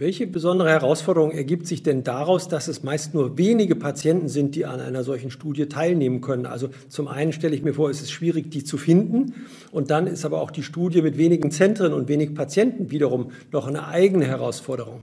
Welche 0.00 0.28
besondere 0.28 0.70
Herausforderung 0.70 1.32
ergibt 1.32 1.66
sich 1.66 1.82
denn 1.82 2.04
daraus, 2.04 2.46
dass 2.46 2.68
es 2.68 2.84
meist 2.84 3.14
nur 3.14 3.36
wenige 3.36 3.74
Patienten 3.74 4.28
sind, 4.28 4.54
die 4.54 4.64
an 4.64 4.78
einer 4.78 5.02
solchen 5.02 5.32
Studie 5.32 5.66
teilnehmen 5.66 6.20
können? 6.20 6.46
Also 6.46 6.68
zum 6.88 7.08
einen 7.08 7.32
stelle 7.32 7.56
ich 7.56 7.64
mir 7.64 7.74
vor, 7.74 7.90
es 7.90 8.00
ist 8.00 8.12
schwierig, 8.12 8.48
die 8.48 8.62
zu 8.62 8.78
finden. 8.78 9.34
Und 9.72 9.90
dann 9.90 10.06
ist 10.06 10.24
aber 10.24 10.40
auch 10.40 10.52
die 10.52 10.62
Studie 10.62 11.02
mit 11.02 11.18
wenigen 11.18 11.50
Zentren 11.50 11.92
und 11.92 12.06
wenig 12.06 12.32
Patienten 12.32 12.92
wiederum 12.92 13.32
noch 13.50 13.66
eine 13.66 13.88
eigene 13.88 14.24
Herausforderung. 14.24 15.00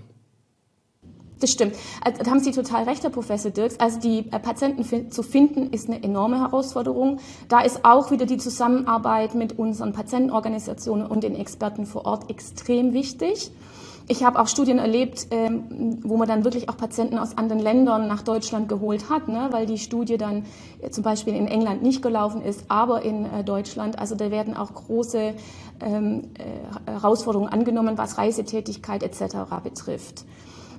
Das 1.41 1.51
stimmt. 1.51 1.75
Also, 2.01 2.23
da 2.23 2.31
haben 2.31 2.39
Sie 2.39 2.51
total 2.51 2.85
recht, 2.85 3.03
Herr 3.03 3.09
Professor 3.09 3.51
Dirks. 3.51 3.77
Also 3.81 3.99
die 3.99 4.19
äh, 4.31 4.39
Patienten 4.39 5.11
zu 5.11 5.23
finden, 5.23 5.73
ist 5.73 5.89
eine 5.89 6.01
enorme 6.01 6.39
Herausforderung. 6.39 7.19
Da 7.49 7.59
ist 7.59 7.83
auch 7.83 8.11
wieder 8.11 8.25
die 8.25 8.37
Zusammenarbeit 8.37 9.35
mit 9.35 9.59
unseren 9.59 9.91
Patientenorganisationen 9.91 11.05
und 11.05 11.25
den 11.25 11.35
Experten 11.35 11.85
vor 11.85 12.05
Ort 12.05 12.29
extrem 12.29 12.93
wichtig. 12.93 13.51
Ich 14.07 14.23
habe 14.23 14.39
auch 14.39 14.47
Studien 14.47 14.77
erlebt, 14.77 15.27
ähm, 15.31 15.99
wo 16.03 16.15
man 16.17 16.27
dann 16.27 16.43
wirklich 16.43 16.69
auch 16.69 16.77
Patienten 16.77 17.17
aus 17.17 17.37
anderen 17.37 17.61
Ländern 17.61 18.07
nach 18.07 18.21
Deutschland 18.21 18.69
geholt 18.69 19.09
hat, 19.09 19.27
ne, 19.27 19.47
weil 19.49 19.65
die 19.65 19.79
Studie 19.79 20.17
dann 20.17 20.45
äh, 20.81 20.91
zum 20.91 21.03
Beispiel 21.03 21.33
in 21.33 21.47
England 21.47 21.81
nicht 21.81 22.03
gelaufen 22.03 22.41
ist, 22.43 22.65
aber 22.67 23.01
in 23.01 23.25
äh, 23.25 23.43
Deutschland. 23.43 23.97
Also 23.97 24.15
da 24.15 24.29
werden 24.29 24.55
auch 24.55 24.73
große 24.73 25.33
ähm, 25.83 26.29
äh, 26.35 26.91
Herausforderungen 26.91 27.51
angenommen, 27.51 27.97
was 27.97 28.19
Reisetätigkeit 28.19 29.01
etc. 29.01 29.37
betrifft. 29.63 30.25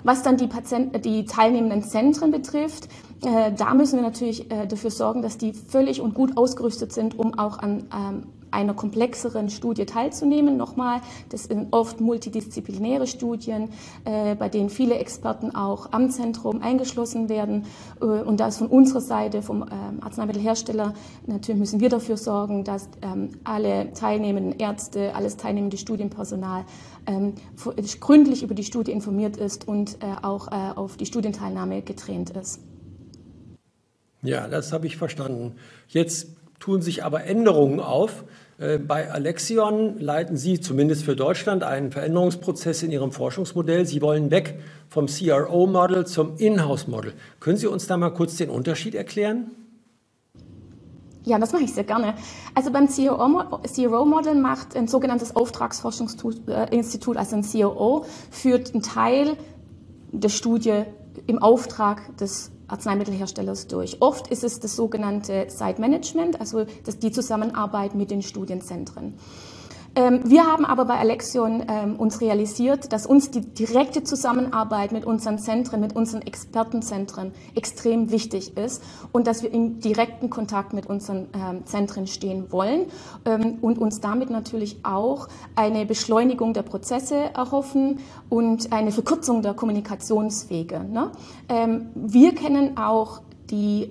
Was 0.04 0.22
dann 0.22 0.36
die, 0.36 0.46
Patienten, 0.46 1.02
die 1.02 1.24
teilnehmenden 1.24 1.82
Zentren 1.82 2.30
betrifft, 2.30 2.88
äh, 3.24 3.50
da 3.52 3.74
müssen 3.74 3.96
wir 3.96 4.04
natürlich 4.04 4.52
äh, 4.52 4.68
dafür 4.68 4.92
sorgen, 4.92 5.22
dass 5.22 5.36
die 5.36 5.52
völlig 5.52 6.00
und 6.00 6.14
gut 6.14 6.36
ausgerüstet 6.36 6.92
sind, 6.92 7.18
um 7.18 7.36
auch 7.36 7.58
an 7.58 7.88
ähm, 7.92 8.22
einer 8.50 8.74
komplexeren 8.74 9.50
Studie 9.50 9.86
teilzunehmen. 9.86 10.56
Nochmal, 10.56 11.00
das 11.30 11.44
sind 11.44 11.72
oft 11.72 12.00
multidisziplinäre 12.00 13.06
Studien, 13.06 13.70
äh, 14.04 14.34
bei 14.34 14.48
denen 14.48 14.70
viele 14.70 14.96
Experten 14.96 15.54
auch 15.54 15.92
am 15.92 16.10
Zentrum 16.10 16.62
eingeschlossen 16.62 17.28
werden. 17.28 17.64
Äh, 18.00 18.04
und 18.04 18.40
da 18.40 18.48
ist 18.48 18.58
von 18.58 18.68
unserer 18.68 19.00
Seite, 19.00 19.42
vom 19.42 19.62
ähm, 19.62 20.02
Arzneimittelhersteller, 20.02 20.94
natürlich 21.26 21.60
müssen 21.60 21.80
wir 21.80 21.88
dafür 21.88 22.16
sorgen, 22.16 22.64
dass 22.64 22.88
ähm, 23.02 23.30
alle 23.44 23.92
teilnehmenden 23.92 24.58
Ärzte, 24.58 25.14
alles 25.14 25.36
teilnehmende 25.36 25.76
Studienpersonal 25.76 26.64
ähm, 27.06 27.34
gründlich 28.00 28.42
über 28.42 28.54
die 28.54 28.64
Studie 28.64 28.92
informiert 28.92 29.36
ist 29.36 29.66
und 29.68 30.02
äh, 30.02 30.06
auch 30.22 30.48
äh, 30.48 30.72
auf 30.74 30.96
die 30.96 31.06
Studienteilnahme 31.06 31.82
getrennt 31.82 32.30
ist. 32.30 32.60
Ja, 34.22 34.48
das 34.48 34.72
habe 34.72 34.86
ich 34.86 34.96
verstanden. 34.96 35.54
Jetzt 35.88 36.35
tun 36.60 36.82
sich 36.82 37.04
aber 37.04 37.24
Änderungen 37.24 37.80
auf. 37.80 38.24
Äh, 38.58 38.78
bei 38.78 39.10
Alexion 39.10 40.00
leiten 40.00 40.36
Sie 40.36 40.60
zumindest 40.60 41.04
für 41.04 41.16
Deutschland 41.16 41.62
einen 41.62 41.92
Veränderungsprozess 41.92 42.82
in 42.82 42.90
Ihrem 42.90 43.12
Forschungsmodell. 43.12 43.86
Sie 43.86 44.00
wollen 44.02 44.30
weg 44.30 44.60
vom 44.88 45.06
CRO-Model 45.06 46.06
zum 46.06 46.36
Inhouse-Model. 46.36 47.12
Können 47.40 47.56
Sie 47.56 47.66
uns 47.66 47.86
da 47.86 47.96
mal 47.96 48.10
kurz 48.10 48.36
den 48.36 48.50
Unterschied 48.50 48.94
erklären? 48.94 49.50
Ja, 51.24 51.40
das 51.40 51.52
mache 51.52 51.64
ich 51.64 51.74
sehr 51.74 51.84
gerne. 51.84 52.14
Also 52.54 52.70
beim 52.70 52.86
CRO-Model 52.86 54.36
macht 54.36 54.76
ein 54.76 54.86
sogenanntes 54.86 55.34
Auftragsforschungsinstitut, 55.34 57.16
also 57.16 57.36
ein 57.36 57.42
CRO, 57.42 58.04
führt 58.30 58.72
einen 58.72 58.82
Teil 58.82 59.36
der 60.12 60.28
Studie 60.28 60.84
im 61.26 61.40
Auftrag 61.40 62.16
des 62.18 62.52
Arzneimittelherstellers 62.68 63.66
durch. 63.66 63.98
Oft 64.00 64.28
ist 64.28 64.44
es 64.44 64.60
das 64.60 64.76
sogenannte 64.76 65.46
Site 65.48 65.80
Management, 65.80 66.40
also 66.40 66.66
das, 66.84 66.98
die 66.98 67.10
Zusammenarbeit 67.12 67.94
mit 67.94 68.10
den 68.10 68.22
Studienzentren. 68.22 69.14
Ähm, 69.96 70.20
wir 70.24 70.46
haben 70.46 70.66
aber 70.66 70.84
bei 70.84 70.98
Alexion 70.98 71.64
ähm, 71.68 71.96
uns 71.96 72.20
realisiert, 72.20 72.92
dass 72.92 73.06
uns 73.06 73.30
die 73.30 73.40
direkte 73.40 74.04
Zusammenarbeit 74.04 74.92
mit 74.92 75.06
unseren 75.06 75.38
Zentren, 75.38 75.80
mit 75.80 75.96
unseren 75.96 76.20
Expertenzentren 76.20 77.32
extrem 77.54 78.10
wichtig 78.10 78.58
ist 78.58 78.82
und 79.12 79.26
dass 79.26 79.42
wir 79.42 79.50
in 79.50 79.80
direkten 79.80 80.28
Kontakt 80.28 80.74
mit 80.74 80.84
unseren 80.86 81.28
ähm, 81.32 81.64
Zentren 81.64 82.06
stehen 82.06 82.52
wollen 82.52 82.86
und 83.60 83.78
uns 83.78 84.00
damit 84.00 84.28
natürlich 84.28 84.84
auch 84.84 85.28
eine 85.54 85.86
Beschleunigung 85.86 86.52
der 86.52 86.62
Prozesse 86.62 87.16
erhoffen 87.34 88.00
und 88.28 88.72
eine 88.72 88.92
Verkürzung 88.92 89.40
der 89.42 89.54
Kommunikationswege. 89.54 90.84
Ne? 90.84 91.10
Wir 91.94 92.34
kennen 92.34 92.76
auch 92.76 93.20
die, 93.50 93.90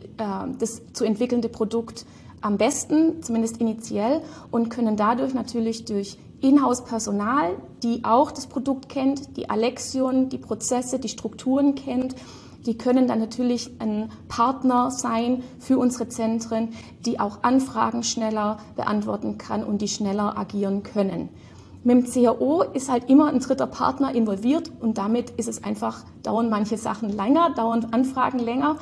das 0.60 0.82
zu 0.94 1.04
entwickelnde 1.04 1.50
Produkt 1.50 2.06
am 2.46 2.58
besten, 2.58 3.24
zumindest 3.24 3.58
initiell, 3.58 4.22
und 4.52 4.70
können 4.70 4.96
dadurch 4.96 5.34
natürlich 5.34 5.86
durch 5.86 6.18
Inhouse-Personal, 6.42 7.58
die 7.82 8.04
auch 8.04 8.32
das 8.32 8.46
Produkt 8.46 8.88
kennt, 8.88 9.36
die 9.36 9.50
Alexion, 9.50 10.30
die 10.30 10.38
Prozesse, 10.38 11.00
die 11.00 11.10
Strukturen 11.10 11.74
kennt, 11.74 12.16
die 12.68 12.78
können 12.78 13.08
dann 13.08 13.20
natürlich 13.20 13.72
ein 13.80 14.12
Partner 14.28 14.92
sein 14.92 15.44
für 15.60 15.80
unsere 15.80 16.08
Zentren, 16.08 16.70
die 17.06 17.20
auch 17.20 17.40
Anfragen 17.42 18.04
schneller 18.04 18.58
beantworten 18.76 19.40
kann 19.40 19.64
und 19.64 19.82
die 19.82 19.88
schneller 19.88 20.38
agieren 20.38 20.84
können. 20.84 21.30
Mit 21.84 21.98
dem 21.98 22.12
CAO 22.12 22.64
ist 22.74 22.92
halt 22.92 23.10
immer 23.10 23.28
ein 23.28 23.40
dritter 23.40 23.68
Partner 23.68 24.14
involviert 24.14 24.72
und 24.82 24.98
damit 24.98 25.32
ist 25.32 25.48
es 25.48 25.64
einfach, 25.64 26.04
dauern 26.24 26.50
manche 26.50 26.78
Sachen 26.78 27.10
länger, 27.10 27.52
dauern 27.56 27.88
Anfragen 27.92 28.40
länger 28.40 28.78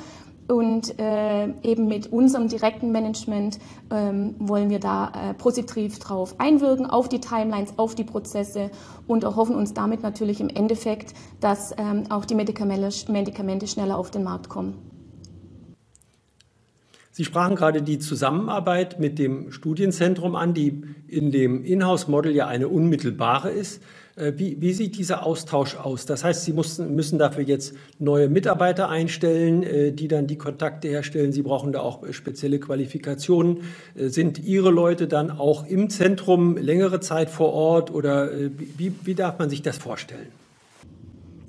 und 0.48 1.00
äh, 1.00 1.48
eben 1.64 1.88
mit 1.88 2.12
unserem 2.12 2.48
direkten 2.48 2.92
Management 2.92 3.60
ähm, 3.92 4.36
wollen 4.40 4.70
wir 4.70 4.80
da 4.80 5.12
äh, 5.12 5.34
positiv 5.34 6.00
drauf 6.00 6.36
einwirken, 6.40 6.86
auf 6.86 7.08
die 7.10 7.20
Timelines, 7.20 7.74
auf 7.78 7.96
die 7.96 8.04
Prozesse 8.04 8.70
und 9.08 9.24
erhoffen 9.24 9.56
uns 9.56 9.74
damit 9.74 10.04
natürlich 10.04 10.42
im 10.42 10.50
Endeffekt, 10.50 11.14
dass 11.40 11.74
ähm, 11.78 12.06
auch 12.10 12.26
die 12.26 12.36
Medikamente, 12.36 13.12
Medikamente 13.12 13.68
schneller 13.68 13.98
auf 13.98 14.12
den 14.12 14.24
Markt 14.24 14.50
kommen. 14.50 14.76
Sie 17.16 17.26
sprachen 17.26 17.56
gerade 17.56 17.84
die 17.84 18.00
Zusammenarbeit 18.00 19.00
mit 19.00 19.20
dem 19.20 19.52
Studienzentrum 19.52 20.36
an, 20.36 20.56
die 20.56 20.82
in 21.08 21.32
dem 21.32 21.64
Inhouse-Model 21.64 22.36
ja 22.36 22.48
eine 22.48 22.68
unmittelbare 22.68 23.52
ist. 23.52 23.84
Äh, 24.16 24.34
wie, 24.36 24.62
wie, 24.62 24.74
sieht 24.74 24.98
dieser 24.98 25.26
Austausch 25.26 25.76
aus? 25.76 26.06
Das 26.06 26.24
heißt, 26.24 26.44
Sie 26.44 26.54
mussten, 26.54 26.94
müssen 26.94 27.18
dafür 27.18 27.44
jetzt 27.44 27.74
neue 27.98 28.30
Mitarbeiter 28.30 28.90
einstellen, 28.90 29.64
äh, 29.64 29.92
die 29.92 30.08
dann 30.08 30.28
die 30.28 30.38
Kontakte 30.38 30.88
herstellen. 30.88 31.32
Sie 31.32 31.42
brauchen 31.42 31.72
da 31.72 31.82
auch 31.82 32.04
spezielle 32.12 32.60
Qualifikationen. 32.60 33.62
Äh, 33.96 34.10
sind 34.10 34.38
Ihre 34.38 34.70
Leute 34.70 35.08
dann 35.08 35.32
auch 35.32 35.66
im 35.66 35.90
Zentrum 35.90 36.58
längere 36.58 37.00
Zeit 37.00 37.30
vor 37.30 37.54
Ort 37.54 37.92
oder 37.92 38.30
wie, 38.78 38.94
wie 39.04 39.16
darf 39.16 39.40
man 39.40 39.50
sich 39.50 39.62
das 39.62 39.78
vorstellen? 39.78 40.28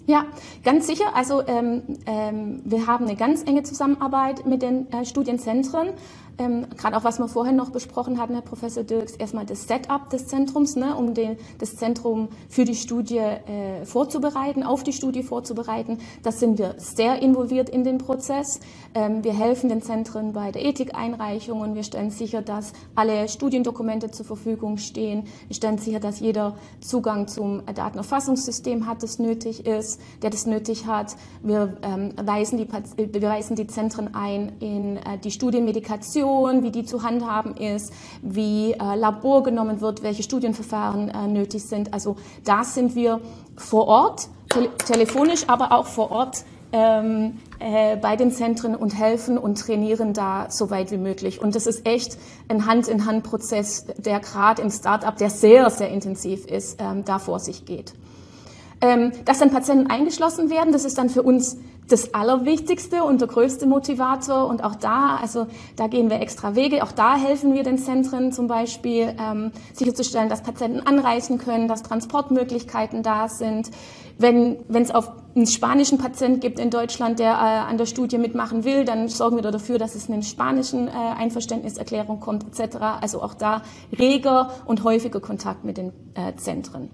Ja, 0.07 0.27
ganz 0.63 0.87
sicher. 0.87 1.15
Also 1.15 1.43
ähm, 1.47 1.83
ähm, 2.05 2.61
wir 2.65 2.87
haben 2.87 3.07
eine 3.07 3.17
ganz 3.17 3.43
enge 3.45 3.63
Zusammenarbeit 3.63 4.45
mit 4.45 4.61
den 4.61 4.93
äh, 4.93 5.07
Studienzentren. 5.07 5.89
Ähm, 6.39 6.67
Gerade 6.77 6.97
auch 6.97 7.05
was 7.05 7.19
wir 7.19 7.29
vorhin 7.29 7.55
noch 7.55 7.71
besprochen 7.71 8.19
hatten, 8.19 8.35
Herr 8.35 8.43
Professor 8.43 8.83
Dirks, 8.83 9.13
erstmal 9.13 9.47
das 9.47 9.69
Setup 9.69 10.11
des 10.11 10.27
Zentrums, 10.27 10.75
ne, 10.75 10.97
um 10.97 11.15
den, 11.15 11.37
das 11.59 11.77
Zentrum 11.77 12.29
für 12.49 12.65
die 12.65 12.75
Studie 12.75 13.19
äh, 13.19 13.85
vorzubereiten, 13.85 14.65
auf 14.65 14.83
die 14.83 14.93
Studie 14.93 15.23
vorzubereiten. 15.23 15.99
Das 16.23 16.41
sind 16.41 16.59
wir 16.59 16.75
sehr 16.79 17.23
involviert 17.23 17.69
in 17.69 17.85
den 17.85 17.99
Prozess. 17.99 18.59
Ähm, 18.95 19.23
wir 19.23 19.33
helfen 19.33 19.69
den 19.69 19.81
Zentren 19.81 20.33
bei 20.33 20.51
der 20.51 20.65
Ethikeinreichung 20.65 21.61
und 21.61 21.75
wir 21.77 21.85
stellen 21.85 22.11
sicher, 22.11 22.43
dass 22.43 22.73
alle 22.97 23.29
Studiendokumente 23.29 24.11
zur 24.11 24.27
Verfügung 24.27 24.79
stehen. 24.79 25.25
Wir 25.47 25.55
stellen 25.55 25.79
sicher, 25.79 26.01
dass 26.01 26.19
jeder 26.19 26.57
Zugang 26.81 27.29
zum 27.29 27.63
Datenerfassungssystem 27.67 28.89
hat, 28.89 29.05
das 29.05 29.21
nötig 29.21 29.67
ist, 29.67 30.01
der 30.23 30.31
das 30.31 30.47
nötig 30.47 30.87
hat. 30.87 31.15
Wir, 31.43 31.77
ähm, 31.83 32.13
weisen, 32.21 32.59
die, 32.59 32.67
wir 32.69 33.23
weisen 33.29 33.55
die 33.55 33.69
Zentren 33.69 34.15
ein 34.15 34.53
in 34.59 34.97
äh, 34.97 35.19
die 35.23 35.31
Studienmedikation 35.31 36.24
Organisation, 36.25 36.63
wie 36.63 36.71
die 36.71 36.85
zu 36.85 37.03
handhaben 37.03 37.57
ist, 37.57 37.93
wie 38.23 38.73
äh, 38.73 38.97
Labor 38.97 39.43
genommen 39.43 39.81
wird, 39.81 40.03
welche 40.03 40.23
Studienverfahren 40.23 41.09
äh, 41.09 41.27
nötig 41.29 41.65
sind. 41.65 41.93
Also 41.93 42.17
da 42.45 42.65
sind 42.65 42.95
wir 42.95 43.21
vor 43.57 43.87
Ort, 43.87 44.29
te 44.49 44.69
telefonisch, 44.87 45.45
aber 45.49 45.73
auch 45.73 45.87
vor 45.87 46.11
Ort 46.11 46.45
ähm, 46.73 47.39
äh, 47.61 47.97
bei 47.97 48.17
den 48.17 48.33
Zentren 48.33 48.75
und 48.75 48.99
helfen 48.99 49.39
und 49.39 49.61
trainieren 49.61 50.13
da 50.13 50.47
so 50.51 50.71
weit 50.71 50.91
wie 50.91 50.99
möglich. 50.99 51.41
Und 51.41 51.55
das 51.55 51.67
ist 51.67 51.87
echt 51.87 52.19
ein 52.49 52.67
Hand-in-Hand-Prozess, 52.67 53.87
der 53.99 54.21
gerade 54.21 54.63
im 54.63 54.71
Startup, 54.71 55.17
der 55.17 55.31
sehr, 55.31 55.71
sehr 55.71 55.91
intensiv 55.91 56.47
ist, 56.47 56.81
ähm, 56.81 57.05
da 57.05 57.19
vor 57.19 57.39
sich 57.39 57.65
geht. 57.65 57.95
Ähm, 58.81 59.13
dass 59.25 59.39
dann 59.39 59.51
Patienten 59.51 59.89
eingeschlossen 59.89 60.51
werden, 60.51 60.73
das 60.73 60.85
ist 60.85 60.99
dann 60.99 61.09
für 61.09 61.23
uns 61.23 61.57
das 61.89 62.15
Allerwichtigste 62.15 63.05
und 63.05 63.21
der 63.21 63.29
größte 63.29 63.67
Motivator. 63.67 64.47
Und 64.47 64.65
auch 64.65 64.75
da, 64.75 65.17
also 65.21 65.47
da 65.77 65.87
gehen 65.87 66.11
wir 66.11 66.21
extra 66.21 66.55
Wege. 66.55 66.83
Auch 66.83 66.93
da 66.93 67.17
helfen 67.17 67.55
wir 67.55 67.63
den 67.63 67.79
Zentren 67.79 68.33
zum 68.33 68.47
Beispiel, 68.47 69.15
ähm, 69.19 69.53
sicherzustellen, 69.73 70.29
dass 70.29 70.43
Patienten 70.43 70.81
anreisen 70.81 71.39
können, 71.39 71.69
dass 71.69 71.83
Transportmöglichkeiten 71.83 73.03
da 73.03 73.29
sind. 73.29 73.71
Wenn 74.17 74.59
es 74.73 74.93
auf 74.93 75.11
einen 75.35 75.47
spanischen 75.47 75.99
Patient 75.99 76.41
gibt 76.41 76.61
in 76.61 76.71
Deutschland, 76.71 77.19
der 77.19 77.33
äh, 77.33 77.69
an 77.69 77.77
der 77.77 77.87
Studie 77.87 78.19
mitmachen 78.19 78.65
will, 78.65 78.85
dann 78.85 79.09
sorgen 79.09 79.37
wir 79.37 79.43
dafür, 79.43 79.79
dass 79.79 79.97
es 79.97 80.07
in 80.07 80.15
einen 80.15 80.23
spanischen 80.23 80.87
äh, 80.87 80.93
Einverständniserklärung 80.93 82.21
kommt 82.21 82.45
etc. 82.45 82.77
Also 83.01 83.21
auch 83.21 83.35
da 83.35 83.63
reger 83.99 84.51
und 84.67 84.85
häufiger 84.85 85.21
Kontakt 85.21 85.65
mit 85.65 85.77
den 85.77 85.93
äh, 86.15 86.35
Zentren. 86.37 86.91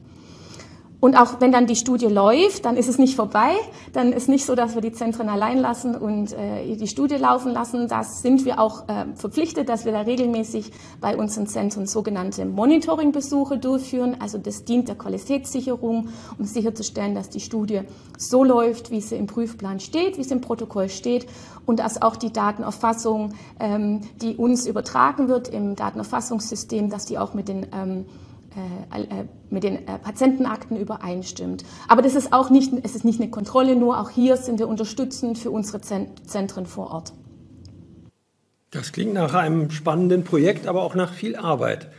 Und 1.01 1.17
auch 1.17 1.41
wenn 1.41 1.51
dann 1.51 1.67
die 1.67 1.77
Studie 1.77 2.07
läuft, 2.07 2.67
dann 2.67 2.77
ist 2.77 2.89
es 2.89 2.99
nicht 2.99 3.17
vorbei. 3.17 3.53
Dann 3.95 4.13
ist 4.13 4.29
nicht 4.29 4.45
so, 4.45 4.55
dass 4.55 4.75
wir 4.75 4.83
die 4.83 4.93
Zentren 4.93 5.31
allein 5.31 5.59
lassen 5.59 5.95
und 5.95 6.33
äh, 6.33 6.77
die 6.77 6.87
Studie 6.87 7.17
laufen 7.17 7.53
lassen. 7.53 7.89
Das 7.89 8.21
sind 8.21 8.45
wir 8.45 8.61
auch 8.61 8.87
äh, 8.87 9.07
verpflichtet, 9.15 9.71
dass 9.71 9.87
wir 9.87 9.93
da 9.93 10.03
regelmäßig 10.03 10.73
bei 11.01 11.17
unseren 11.17 11.47
Zentren 11.47 11.87
sogenannte 11.87 12.45
Monitoringbesuche 12.45 13.57
durchführen. 13.57 14.17
Also 14.21 14.37
das 14.37 14.65
dient 14.65 14.89
der 14.89 14.97
Qualitätssicherung, 14.97 16.09
um 16.39 16.45
sicherzustellen, 16.45 17.15
dass 17.15 17.31
die 17.31 17.41
Studie 17.41 17.81
so 18.19 18.45
läuft, 18.45 18.91
wie 18.91 19.01
sie 19.01 19.17
im 19.17 19.27
Prüfplan 19.27 19.81
steht, 19.81 20.19
wie 20.19 20.23
es 20.23 20.31
im 20.31 20.43
Protokoll 20.43 20.91
steht 20.91 21.27
und 21.65 21.79
dass 21.79 22.03
auch 22.03 22.17
die 22.17 22.33
Datenerfassung, 22.33 23.33
ähm, 23.59 24.03
die 24.21 24.37
uns 24.37 24.67
übertragen 24.67 25.29
wird 25.29 25.49
im 25.49 25.77
Datenerfassungssystem, 25.77 26.91
dass 26.91 27.07
die 27.07 27.17
auch 27.17 27.33
mit 27.33 27.49
den 27.49 27.67
ähm, 27.73 28.05
äh, 28.57 29.03
äh, 29.03 29.25
mit 29.49 29.63
den 29.63 29.87
äh, 29.87 29.99
Patientenakten 29.99 30.77
übereinstimmt. 30.77 31.65
Aber 31.87 32.03
das 32.03 32.17
ist 32.17 32.33
auch 32.33 32.51
nicht, 32.51 32.73
es 32.83 32.97
ist 32.97 33.05
nicht 33.05 33.21
eine 33.21 33.31
Kontrolle, 33.31 33.77
nur 33.77 34.01
auch 34.01 34.11
hier 34.11 34.37
sind 34.37 34.59
wir 34.59 34.67
unterstützend 34.67 35.39
für 35.39 35.51
unsere 35.51 35.81
Zentren 35.81 36.67
vor 36.67 36.91
Ort. 36.91 37.13
Das 38.73 38.93
klingt 38.93 39.15
nach 39.15 39.35
einem 39.35 39.71
spannenden 39.71 40.25
Projekt, 40.25 40.67
aber 40.67 40.83
auch 40.83 40.95
nach 40.95 41.13
viel 41.13 41.37
Arbeit. 41.37 41.91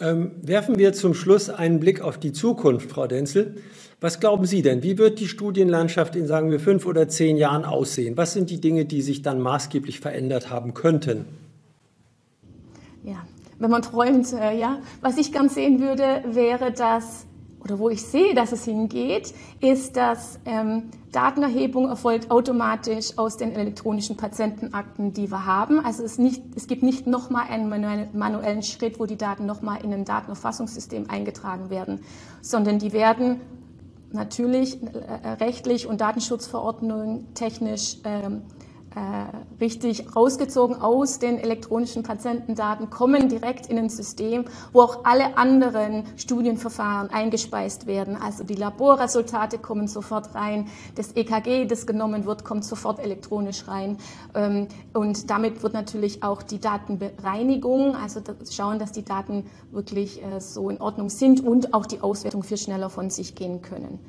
Ähm, 0.00 0.32
werfen 0.42 0.78
wir 0.78 0.92
zum 0.92 1.14
Schluss 1.14 1.50
einen 1.50 1.78
Blick 1.78 2.00
auf 2.00 2.18
die 2.18 2.32
Zukunft, 2.32 2.90
Frau 2.90 3.06
Denzel. 3.06 3.56
Was 4.00 4.18
glauben 4.18 4.46
Sie 4.46 4.62
denn? 4.62 4.82
Wie 4.82 4.98
wird 4.98 5.20
die 5.20 5.28
Studienlandschaft 5.28 6.16
in, 6.16 6.26
sagen 6.26 6.50
wir, 6.50 6.58
fünf 6.58 6.86
oder 6.86 7.08
zehn 7.08 7.36
Jahren 7.36 7.64
aussehen? 7.64 8.16
Was 8.16 8.32
sind 8.32 8.50
die 8.50 8.60
Dinge, 8.60 8.84
die 8.84 9.02
sich 9.02 9.22
dann 9.22 9.40
maßgeblich 9.40 10.00
verändert 10.00 10.50
haben 10.50 10.74
könnten? 10.74 11.26
Ja, 13.04 13.24
wenn 13.62 13.70
man 13.70 13.82
träumt, 13.82 14.32
äh, 14.32 14.58
ja. 14.58 14.78
Was 15.00 15.16
ich 15.18 15.32
gern 15.32 15.48
sehen 15.48 15.78
würde, 15.80 16.24
wäre, 16.26 16.72
dass, 16.72 17.26
oder 17.60 17.78
wo 17.78 17.88
ich 17.88 18.02
sehe, 18.02 18.34
dass 18.34 18.50
es 18.50 18.64
hingeht, 18.64 19.32
ist, 19.60 19.96
dass 19.96 20.40
ähm, 20.46 20.90
Datenerhebung 21.12 21.88
erfolgt 21.88 22.32
automatisch 22.32 23.16
aus 23.18 23.36
den 23.36 23.52
elektronischen 23.52 24.16
Patientenakten, 24.16 25.12
die 25.12 25.30
wir 25.30 25.46
haben. 25.46 25.78
Also 25.78 26.02
es, 26.02 26.18
nicht, 26.18 26.42
es 26.56 26.66
gibt 26.66 26.82
nicht 26.82 27.06
nochmal 27.06 27.44
einen 27.48 27.68
manuellen 28.12 28.64
Schritt, 28.64 28.98
wo 28.98 29.06
die 29.06 29.16
Daten 29.16 29.46
nochmal 29.46 29.84
in 29.84 29.92
ein 29.94 30.04
Datenerfassungssystem 30.04 31.08
eingetragen 31.08 31.70
werden, 31.70 32.00
sondern 32.40 32.80
die 32.80 32.92
werden 32.92 33.40
natürlich 34.10 34.82
äh, 34.82 35.28
rechtlich 35.40 35.86
und 35.86 36.00
Datenschutzverordnung 36.00 37.32
technisch 37.34 37.98
ähm, 38.04 38.42
äh, 38.48 38.61
richtig 39.60 40.14
rausgezogen 40.14 40.80
aus 40.80 41.18
den 41.18 41.38
elektronischen 41.38 42.02
Patientendaten, 42.02 42.90
kommen 42.90 43.28
direkt 43.28 43.66
in 43.66 43.78
ein 43.78 43.88
System, 43.88 44.44
wo 44.72 44.82
auch 44.82 45.04
alle 45.04 45.36
anderen 45.36 46.04
Studienverfahren 46.16 47.10
eingespeist 47.10 47.86
werden. 47.86 48.16
Also 48.16 48.44
die 48.44 48.54
Laborresultate 48.54 49.58
kommen 49.58 49.88
sofort 49.88 50.34
rein, 50.34 50.66
das 50.96 51.12
EKG, 51.12 51.66
das 51.66 51.86
genommen 51.86 52.26
wird, 52.26 52.44
kommt 52.44 52.64
sofort 52.64 52.98
elektronisch 52.98 53.68
rein. 53.68 53.98
Ähm, 54.34 54.68
und 54.92 55.30
damit 55.30 55.62
wird 55.62 55.74
natürlich 55.74 56.22
auch 56.22 56.42
die 56.42 56.60
Datenbereinigung, 56.60 57.94
also 57.94 58.20
schauen, 58.50 58.78
dass 58.78 58.92
die 58.92 59.04
Daten 59.04 59.46
wirklich 59.70 60.22
äh, 60.22 60.40
so 60.40 60.68
in 60.70 60.80
Ordnung 60.80 61.08
sind 61.08 61.44
und 61.44 61.74
auch 61.74 61.86
die 61.86 62.00
Auswertung 62.00 62.42
viel 62.42 62.58
schneller 62.58 62.90
von 62.90 63.10
sich 63.10 63.34
gehen 63.34 63.62
können. 63.62 64.00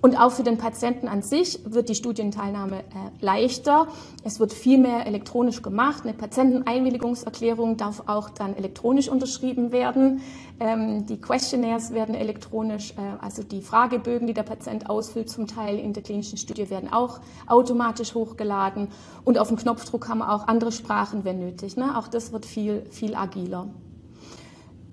Und 0.00 0.20
auch 0.20 0.32
für 0.32 0.42
den 0.42 0.58
Patienten 0.58 1.08
an 1.08 1.22
sich 1.22 1.60
wird 1.64 1.88
die 1.88 1.94
Studienteilnahme 1.94 2.80
äh, 2.80 2.82
leichter. 3.20 3.88
Es 4.24 4.40
wird 4.40 4.52
viel 4.52 4.78
mehr 4.78 5.06
elektronisch 5.06 5.62
gemacht. 5.62 6.04
Eine 6.04 6.14
Patienteneinwilligungserklärung 6.14 7.76
darf 7.76 8.02
auch 8.06 8.30
dann 8.30 8.56
elektronisch 8.56 9.08
unterschrieben 9.08 9.72
werden. 9.72 10.20
Ähm, 10.58 11.06
die 11.06 11.20
Questionnaires 11.20 11.92
werden 11.92 12.14
elektronisch, 12.14 12.92
äh, 12.92 13.24
also 13.24 13.42
die 13.42 13.60
Fragebögen, 13.60 14.26
die 14.26 14.34
der 14.34 14.42
Patient 14.42 14.88
ausfüllt, 14.88 15.28
zum 15.28 15.46
Teil 15.46 15.78
in 15.78 15.92
der 15.92 16.02
klinischen 16.02 16.38
Studie, 16.38 16.70
werden 16.70 16.92
auch 16.92 17.20
automatisch 17.46 18.14
hochgeladen. 18.14 18.88
Und 19.24 19.38
auf 19.38 19.48
dem 19.48 19.56
Knopfdruck 19.56 20.08
haben 20.08 20.18
wir 20.18 20.32
auch 20.32 20.48
andere 20.48 20.72
Sprachen, 20.72 21.24
wenn 21.24 21.38
nötig. 21.38 21.76
Ne? 21.76 21.96
Auch 21.98 22.08
das 22.08 22.32
wird 22.32 22.46
viel, 22.46 22.86
viel 22.90 23.14
agiler. 23.14 23.68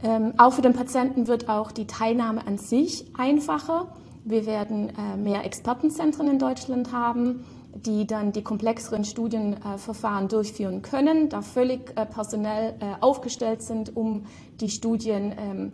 Ähm, 0.04 0.34
auch 0.38 0.52
für 0.52 0.62
den 0.62 0.74
Patienten 0.74 1.28
wird 1.28 1.48
auch 1.48 1.72
die 1.72 1.88
Teilnahme 1.88 2.46
an 2.46 2.58
sich 2.58 3.06
einfacher. 3.18 3.88
Wir 4.26 4.46
werden 4.46 4.90
äh, 4.90 5.18
mehr 5.18 5.44
Expertenzentren 5.46 6.30
in 6.30 6.40
Deutschland 6.40 6.94
haben, 6.94 7.44
die 7.76 8.08
dann 8.08 8.32
die 8.32 8.44
komplexeren 8.44 9.04
Studienverfahren 9.04 10.28
durchführen 10.28 10.82
können, 10.82 11.30
da 11.30 11.42
völlig 11.42 11.92
äh, 11.98 12.06
personell 12.06 12.76
äh, 12.80 13.02
aufgestellt 13.02 13.62
sind, 13.62 13.96
um 13.96 14.26
die 14.62 14.70
Studien 14.70 15.34
ähm, 15.38 15.74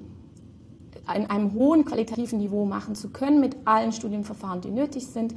in 1.16 1.30
einem 1.30 1.54
hohen 1.54 1.86
qualitativen 1.86 2.40
Niveau 2.40 2.66
machen 2.66 2.96
zu 2.96 3.10
können 3.10 3.40
mit 3.40 3.56
allen 3.66 3.92
Studienverfahren, 3.92 4.62
die 4.62 4.72
nötig 4.72 5.08
sind. 5.08 5.36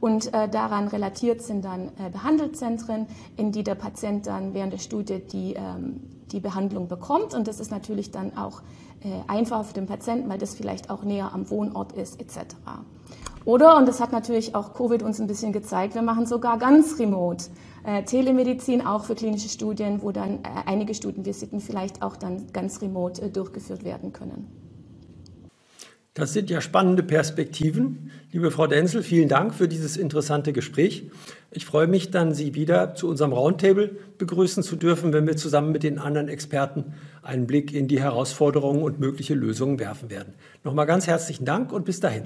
Und 0.00 0.34
äh, 0.34 0.48
daran 0.48 0.88
relatiert 0.88 1.42
sind 1.42 1.64
dann 1.64 1.88
äh, 1.88 2.10
Behandelzentren, 2.10 3.06
in 3.36 3.52
die 3.52 3.62
der 3.62 3.76
Patient 3.76 4.26
dann 4.26 4.52
während 4.52 4.72
der 4.72 4.78
Studie 4.78 5.20
die, 5.20 5.54
ähm, 5.54 6.00
die 6.32 6.40
Behandlung 6.40 6.88
bekommt. 6.88 7.34
Und 7.34 7.48
das 7.48 7.60
ist 7.60 7.70
natürlich 7.70 8.10
dann 8.10 8.36
auch 8.36 8.62
äh, 9.02 9.08
einfacher 9.28 9.64
für 9.64 9.74
den 9.74 9.86
Patienten, 9.86 10.28
weil 10.28 10.38
das 10.38 10.54
vielleicht 10.54 10.90
auch 10.90 11.02
näher 11.02 11.32
am 11.32 11.50
Wohnort 11.50 11.92
ist 11.92 12.20
etc. 12.20 12.54
Oder, 13.44 13.76
und 13.76 13.88
das 13.88 14.00
hat 14.00 14.12
natürlich 14.12 14.54
auch 14.54 14.72
Covid 14.72 15.02
uns 15.02 15.20
ein 15.20 15.26
bisschen 15.26 15.52
gezeigt, 15.52 15.94
wir 15.94 16.02
machen 16.02 16.26
sogar 16.26 16.58
ganz 16.58 16.98
remote. 16.98 17.46
Äh, 17.84 18.04
Telemedizin 18.04 18.86
auch 18.86 19.04
für 19.04 19.16
klinische 19.16 19.48
Studien, 19.48 20.02
wo 20.02 20.12
dann 20.12 20.36
äh, 20.36 20.38
einige 20.66 20.94
Studienvisiten 20.94 21.60
vielleicht 21.60 22.02
auch 22.02 22.16
dann 22.16 22.52
ganz 22.52 22.80
remote 22.80 23.22
äh, 23.22 23.30
durchgeführt 23.30 23.82
werden 23.82 24.12
können. 24.12 24.61
Das 26.14 26.34
sind 26.34 26.50
ja 26.50 26.60
spannende 26.60 27.02
Perspektiven. 27.02 28.10
Liebe 28.32 28.50
Frau 28.50 28.66
Denzel, 28.66 29.02
vielen 29.02 29.30
Dank 29.30 29.54
für 29.54 29.66
dieses 29.66 29.96
interessante 29.96 30.52
Gespräch. 30.52 31.10
Ich 31.50 31.64
freue 31.64 31.86
mich 31.86 32.10
dann, 32.10 32.34
Sie 32.34 32.54
wieder 32.54 32.94
zu 32.94 33.08
unserem 33.08 33.32
Roundtable 33.32 33.96
begrüßen 34.18 34.62
zu 34.62 34.76
dürfen, 34.76 35.14
wenn 35.14 35.26
wir 35.26 35.38
zusammen 35.38 35.72
mit 35.72 35.82
den 35.82 35.98
anderen 35.98 36.28
Experten 36.28 36.92
einen 37.22 37.46
Blick 37.46 37.72
in 37.72 37.88
die 37.88 37.98
Herausforderungen 37.98 38.82
und 38.82 39.00
mögliche 39.00 39.32
Lösungen 39.32 39.78
werfen 39.78 40.10
werden. 40.10 40.34
Nochmal 40.64 40.84
ganz 40.84 41.06
herzlichen 41.06 41.46
Dank 41.46 41.72
und 41.72 41.86
bis 41.86 42.00
dahin. 42.00 42.24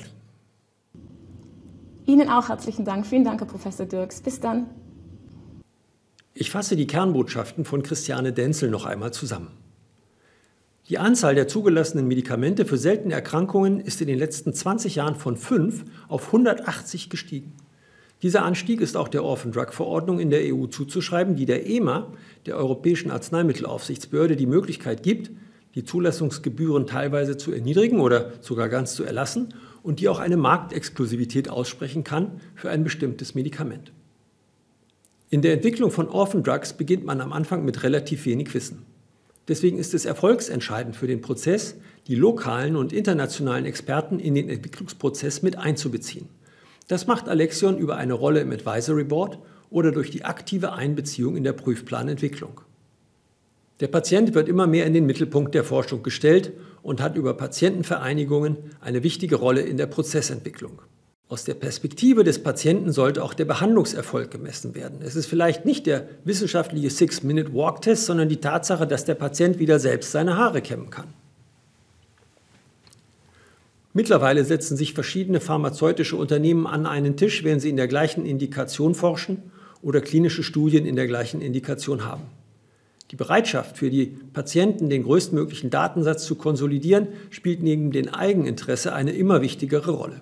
Ihnen 2.07 2.28
auch 2.28 2.49
herzlichen 2.49 2.85
Dank. 2.85 3.07
Vielen 3.07 3.25
Dank, 3.25 3.38
Herr 3.40 3.47
Professor 3.47 3.87
Dirks. 3.87 4.21
Bis 4.21 4.40
dann. 4.40 4.66
Ich 6.35 6.50
fasse 6.50 6.75
die 6.75 6.88
Kernbotschaften 6.88 7.64
von 7.64 7.85
Christiane 7.85 8.33
Denzel 8.33 8.69
noch 8.69 8.85
einmal 8.85 9.12
zusammen. 9.12 9.49
Die 10.88 10.99
Anzahl 10.99 11.35
der 11.35 11.49
zugelassenen 11.49 12.07
Medikamente 12.07 12.64
für 12.64 12.78
seltene 12.78 13.14
Erkrankungen 13.14 13.81
ist 13.81 14.00
in 14.00 14.07
den 14.07 14.19
letzten 14.19 14.55
20 14.55 14.95
Jahren 14.95 15.16
von 15.16 15.37
5 15.37 15.85
auf 16.07 16.26
180 16.26 17.11
gestiegen. 17.11 17.55
Dieser 18.23 18.45
Anstieg 18.45 18.81
ist 18.81 18.97
auch 18.97 19.09
der 19.09 19.25
Orphan 19.25 19.50
Drug 19.50 19.73
Verordnung 19.73 20.21
in 20.21 20.31
der 20.31 20.55
EU 20.55 20.66
zuzuschreiben, 20.66 21.35
die 21.35 21.45
der 21.45 21.66
EMA, 21.66 22.12
der 22.47 22.57
Europäischen 22.57 23.11
Arzneimittelaufsichtsbehörde, 23.11 24.37
die 24.37 24.47
Möglichkeit 24.47 25.02
gibt, 25.02 25.33
die 25.75 25.85
Zulassungsgebühren 25.85 26.87
teilweise 26.87 27.37
zu 27.37 27.52
erniedrigen 27.52 27.99
oder 27.99 28.33
sogar 28.40 28.69
ganz 28.69 28.95
zu 28.95 29.02
erlassen 29.02 29.55
und 29.83 29.99
die 29.99 30.09
auch 30.09 30.21
eine 30.21 30.37
Marktexklusivität 30.37 31.50
aussprechen 31.50 32.05
kann 32.05 32.40
für 32.55 32.71
ein 32.71 32.85
bestimmtes 32.85 33.35
Medikament. 33.35 33.93
In 35.31 35.43
der 35.43 35.52
Entwicklung 35.52 35.90
von 35.90 36.09
Orphan 36.09 36.45
Drugs 36.45 36.73
beginnt 36.73 37.05
man 37.05 37.21
am 37.21 37.33
Anfang 37.33 37.64
mit 37.64 37.83
relativ 37.83 38.25
wenig 38.25 38.55
Wissen. 38.55 38.95
Deswegen 39.48 39.78
ist 39.78 39.94
es 39.94 40.04
erfolgsentscheidend 40.04 40.96
für 40.96 41.06
den 41.06 41.20
Prozess, 41.20 41.76
die 42.08 42.14
lokalen 42.14 42.76
und 42.76 42.92
internationalen 42.92 43.64
Experten 43.64 44.18
in 44.18 44.34
den 44.34 44.48
Entwicklungsprozess 44.48 45.42
mit 45.42 45.56
einzubeziehen. 45.56 46.28
Das 46.88 47.06
macht 47.06 47.28
Alexion 47.28 47.78
über 47.78 47.96
eine 47.96 48.14
Rolle 48.14 48.40
im 48.40 48.52
Advisory 48.52 49.04
Board 49.04 49.38
oder 49.70 49.92
durch 49.92 50.10
die 50.10 50.24
aktive 50.24 50.72
Einbeziehung 50.72 51.36
in 51.36 51.44
der 51.44 51.52
Prüfplanentwicklung. 51.52 52.61
Der 53.80 53.88
Patient 53.88 54.35
wird 54.35 54.48
immer 54.48 54.66
mehr 54.66 54.87
in 54.87 54.94
den 54.94 55.06
Mittelpunkt 55.06 55.54
der 55.54 55.64
Forschung 55.64 56.02
gestellt 56.02 56.52
und 56.82 57.00
hat 57.00 57.16
über 57.16 57.35
Patientenvereinigungen 57.35 58.56
eine 58.80 59.02
wichtige 59.02 59.37
Rolle 59.37 59.61
in 59.61 59.76
der 59.76 59.87
Prozessentwicklung. 59.87 60.80
Aus 61.28 61.42
der 61.42 61.54
Perspektive 61.54 62.22
des 62.22 62.40
Patienten 62.40 62.92
sollte 62.92 63.24
auch 63.24 63.34
der 63.34 63.46
Behandlungserfolg 63.46 64.30
gemessen 64.30 64.76
werden. 64.76 65.00
Es 65.02 65.16
ist 65.16 65.26
vielleicht 65.26 65.64
nicht 65.64 65.86
der 65.86 66.08
wissenschaftliche 66.24 66.88
Six-Minute-Walk-Test, 66.88 68.06
sondern 68.06 68.28
die 68.28 68.36
Tatsache, 68.36 68.86
dass 68.86 69.04
der 69.04 69.16
Patient 69.16 69.58
wieder 69.58 69.80
selbst 69.80 70.12
seine 70.12 70.36
Haare 70.36 70.62
kämmen 70.62 70.90
kann. 70.90 71.08
Mittlerweile 73.92 74.44
setzen 74.44 74.76
sich 74.76 74.92
verschiedene 74.92 75.40
pharmazeutische 75.40 76.16
Unternehmen 76.16 76.66
an 76.66 76.86
einen 76.86 77.16
Tisch, 77.16 77.42
wenn 77.42 77.58
sie 77.58 77.70
in 77.70 77.76
der 77.76 77.88
gleichen 77.88 78.24
Indikation 78.24 78.94
forschen 78.94 79.42
oder 79.82 80.00
klinische 80.02 80.44
Studien 80.44 80.86
in 80.86 80.94
der 80.94 81.08
gleichen 81.08 81.40
Indikation 81.40 82.04
haben. 82.04 82.24
Die 83.10 83.16
Bereitschaft 83.16 83.78
für 83.78 83.90
die 83.90 84.16
Patienten, 84.32 84.90
den 84.90 85.02
größtmöglichen 85.02 85.70
Datensatz 85.70 86.24
zu 86.24 86.36
konsolidieren, 86.36 87.08
spielt 87.30 87.62
neben 87.62 87.90
dem 87.90 88.08
Eigeninteresse 88.10 88.92
eine 88.92 89.12
immer 89.12 89.42
wichtigere 89.42 89.90
Rolle. 89.90 90.20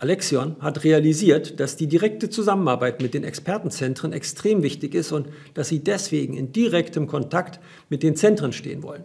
Alexion 0.00 0.56
hat 0.60 0.82
realisiert, 0.84 1.60
dass 1.60 1.76
die 1.76 1.86
direkte 1.86 2.30
Zusammenarbeit 2.30 3.02
mit 3.02 3.12
den 3.12 3.22
Expertenzentren 3.22 4.14
extrem 4.14 4.62
wichtig 4.62 4.94
ist 4.94 5.12
und 5.12 5.28
dass 5.52 5.68
sie 5.68 5.80
deswegen 5.80 6.38
in 6.38 6.52
direktem 6.52 7.06
Kontakt 7.06 7.60
mit 7.90 8.02
den 8.02 8.16
Zentren 8.16 8.54
stehen 8.54 8.82
wollen. 8.82 9.04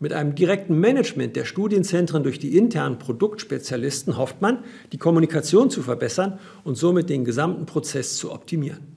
Mit 0.00 0.14
einem 0.14 0.34
direkten 0.34 0.80
Management 0.80 1.36
der 1.36 1.44
Studienzentren 1.44 2.22
durch 2.22 2.38
die 2.38 2.56
internen 2.56 2.98
Produktspezialisten 2.98 4.16
hofft 4.16 4.40
man, 4.40 4.64
die 4.92 4.98
Kommunikation 4.98 5.68
zu 5.68 5.82
verbessern 5.82 6.38
und 6.64 6.76
somit 6.78 7.10
den 7.10 7.26
gesamten 7.26 7.66
Prozess 7.66 8.16
zu 8.16 8.32
optimieren. 8.32 8.96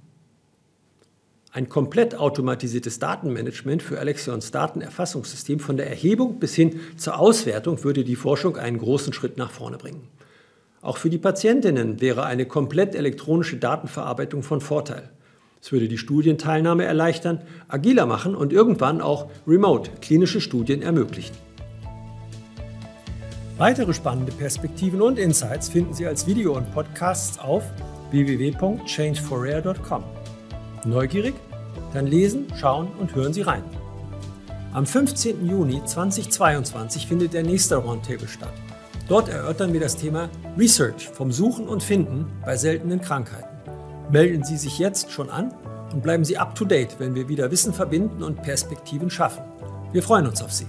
Ein 1.51 1.67
komplett 1.67 2.15
automatisiertes 2.15 2.99
Datenmanagement 2.99 3.83
für 3.83 3.99
Alexions 3.99 4.51
Datenerfassungssystem 4.51 5.59
von 5.59 5.75
der 5.75 5.89
Erhebung 5.89 6.39
bis 6.39 6.55
hin 6.55 6.79
zur 6.95 7.19
Auswertung 7.19 7.83
würde 7.83 8.05
die 8.05 8.15
Forschung 8.15 8.55
einen 8.55 8.77
großen 8.77 9.11
Schritt 9.11 9.37
nach 9.37 9.51
vorne 9.51 9.77
bringen. 9.77 10.07
Auch 10.81 10.97
für 10.97 11.09
die 11.09 11.17
Patientinnen 11.17 12.01
wäre 12.01 12.25
eine 12.25 12.45
komplett 12.45 12.95
elektronische 12.95 13.57
Datenverarbeitung 13.57 14.43
von 14.43 14.61
Vorteil. 14.61 15.09
Es 15.61 15.71
würde 15.71 15.87
die 15.87 15.97
Studienteilnahme 15.97 16.85
erleichtern, 16.85 17.41
agiler 17.67 18.05
machen 18.05 18.35
und 18.35 18.53
irgendwann 18.53 19.01
auch 19.01 19.27
remote 19.47 19.89
klinische 20.01 20.39
Studien 20.39 20.81
ermöglichen. 20.81 21.35
Weitere 23.57 23.91
spannende 23.93 24.31
Perspektiven 24.31 25.01
und 25.01 25.17
Insights 25.17 25.67
finden 25.67 25.93
Sie 25.93 26.05
als 26.05 26.27
Video 26.27 26.55
und 26.55 26.71
Podcasts 26.73 27.39
auf 27.39 27.63
www.changeforrare.com. 28.11 30.03
Neugierig? 30.85 31.33
Dann 31.91 32.05
lesen, 32.05 32.45
schauen 32.55 32.89
und 32.99 33.15
hören 33.15 33.33
Sie 33.33 33.41
rein. 33.41 33.63
Am 34.73 34.85
15. 34.85 35.47
Juni 35.49 35.83
2022 35.83 37.07
findet 37.07 37.33
der 37.33 37.41
nächste 37.41 37.77
Roundtable 37.77 38.27
statt. 38.27 38.53
Dort 39.07 39.29
erörtern 39.29 39.71
wir 39.71 39.79
das 39.79 39.95
Thema 39.95 40.29
Research 40.57 41.07
vom 41.07 41.31
Suchen 41.31 41.67
und 41.67 41.81
Finden 41.81 42.25
bei 42.43 42.57
seltenen 42.57 43.01
Krankheiten. 43.01 43.47
Melden 44.11 44.43
Sie 44.43 44.57
sich 44.57 44.79
jetzt 44.79 45.11
schon 45.11 45.29
an 45.29 45.53
und 45.93 46.03
bleiben 46.03 46.25
Sie 46.25 46.37
up-to-date, 46.37 46.99
wenn 46.99 47.15
wir 47.15 47.29
wieder 47.29 47.49
Wissen 47.49 47.73
verbinden 47.73 48.21
und 48.21 48.41
Perspektiven 48.41 49.09
schaffen. 49.09 49.43
Wir 49.93 50.03
freuen 50.03 50.27
uns 50.27 50.41
auf 50.41 50.51
Sie. 50.51 50.67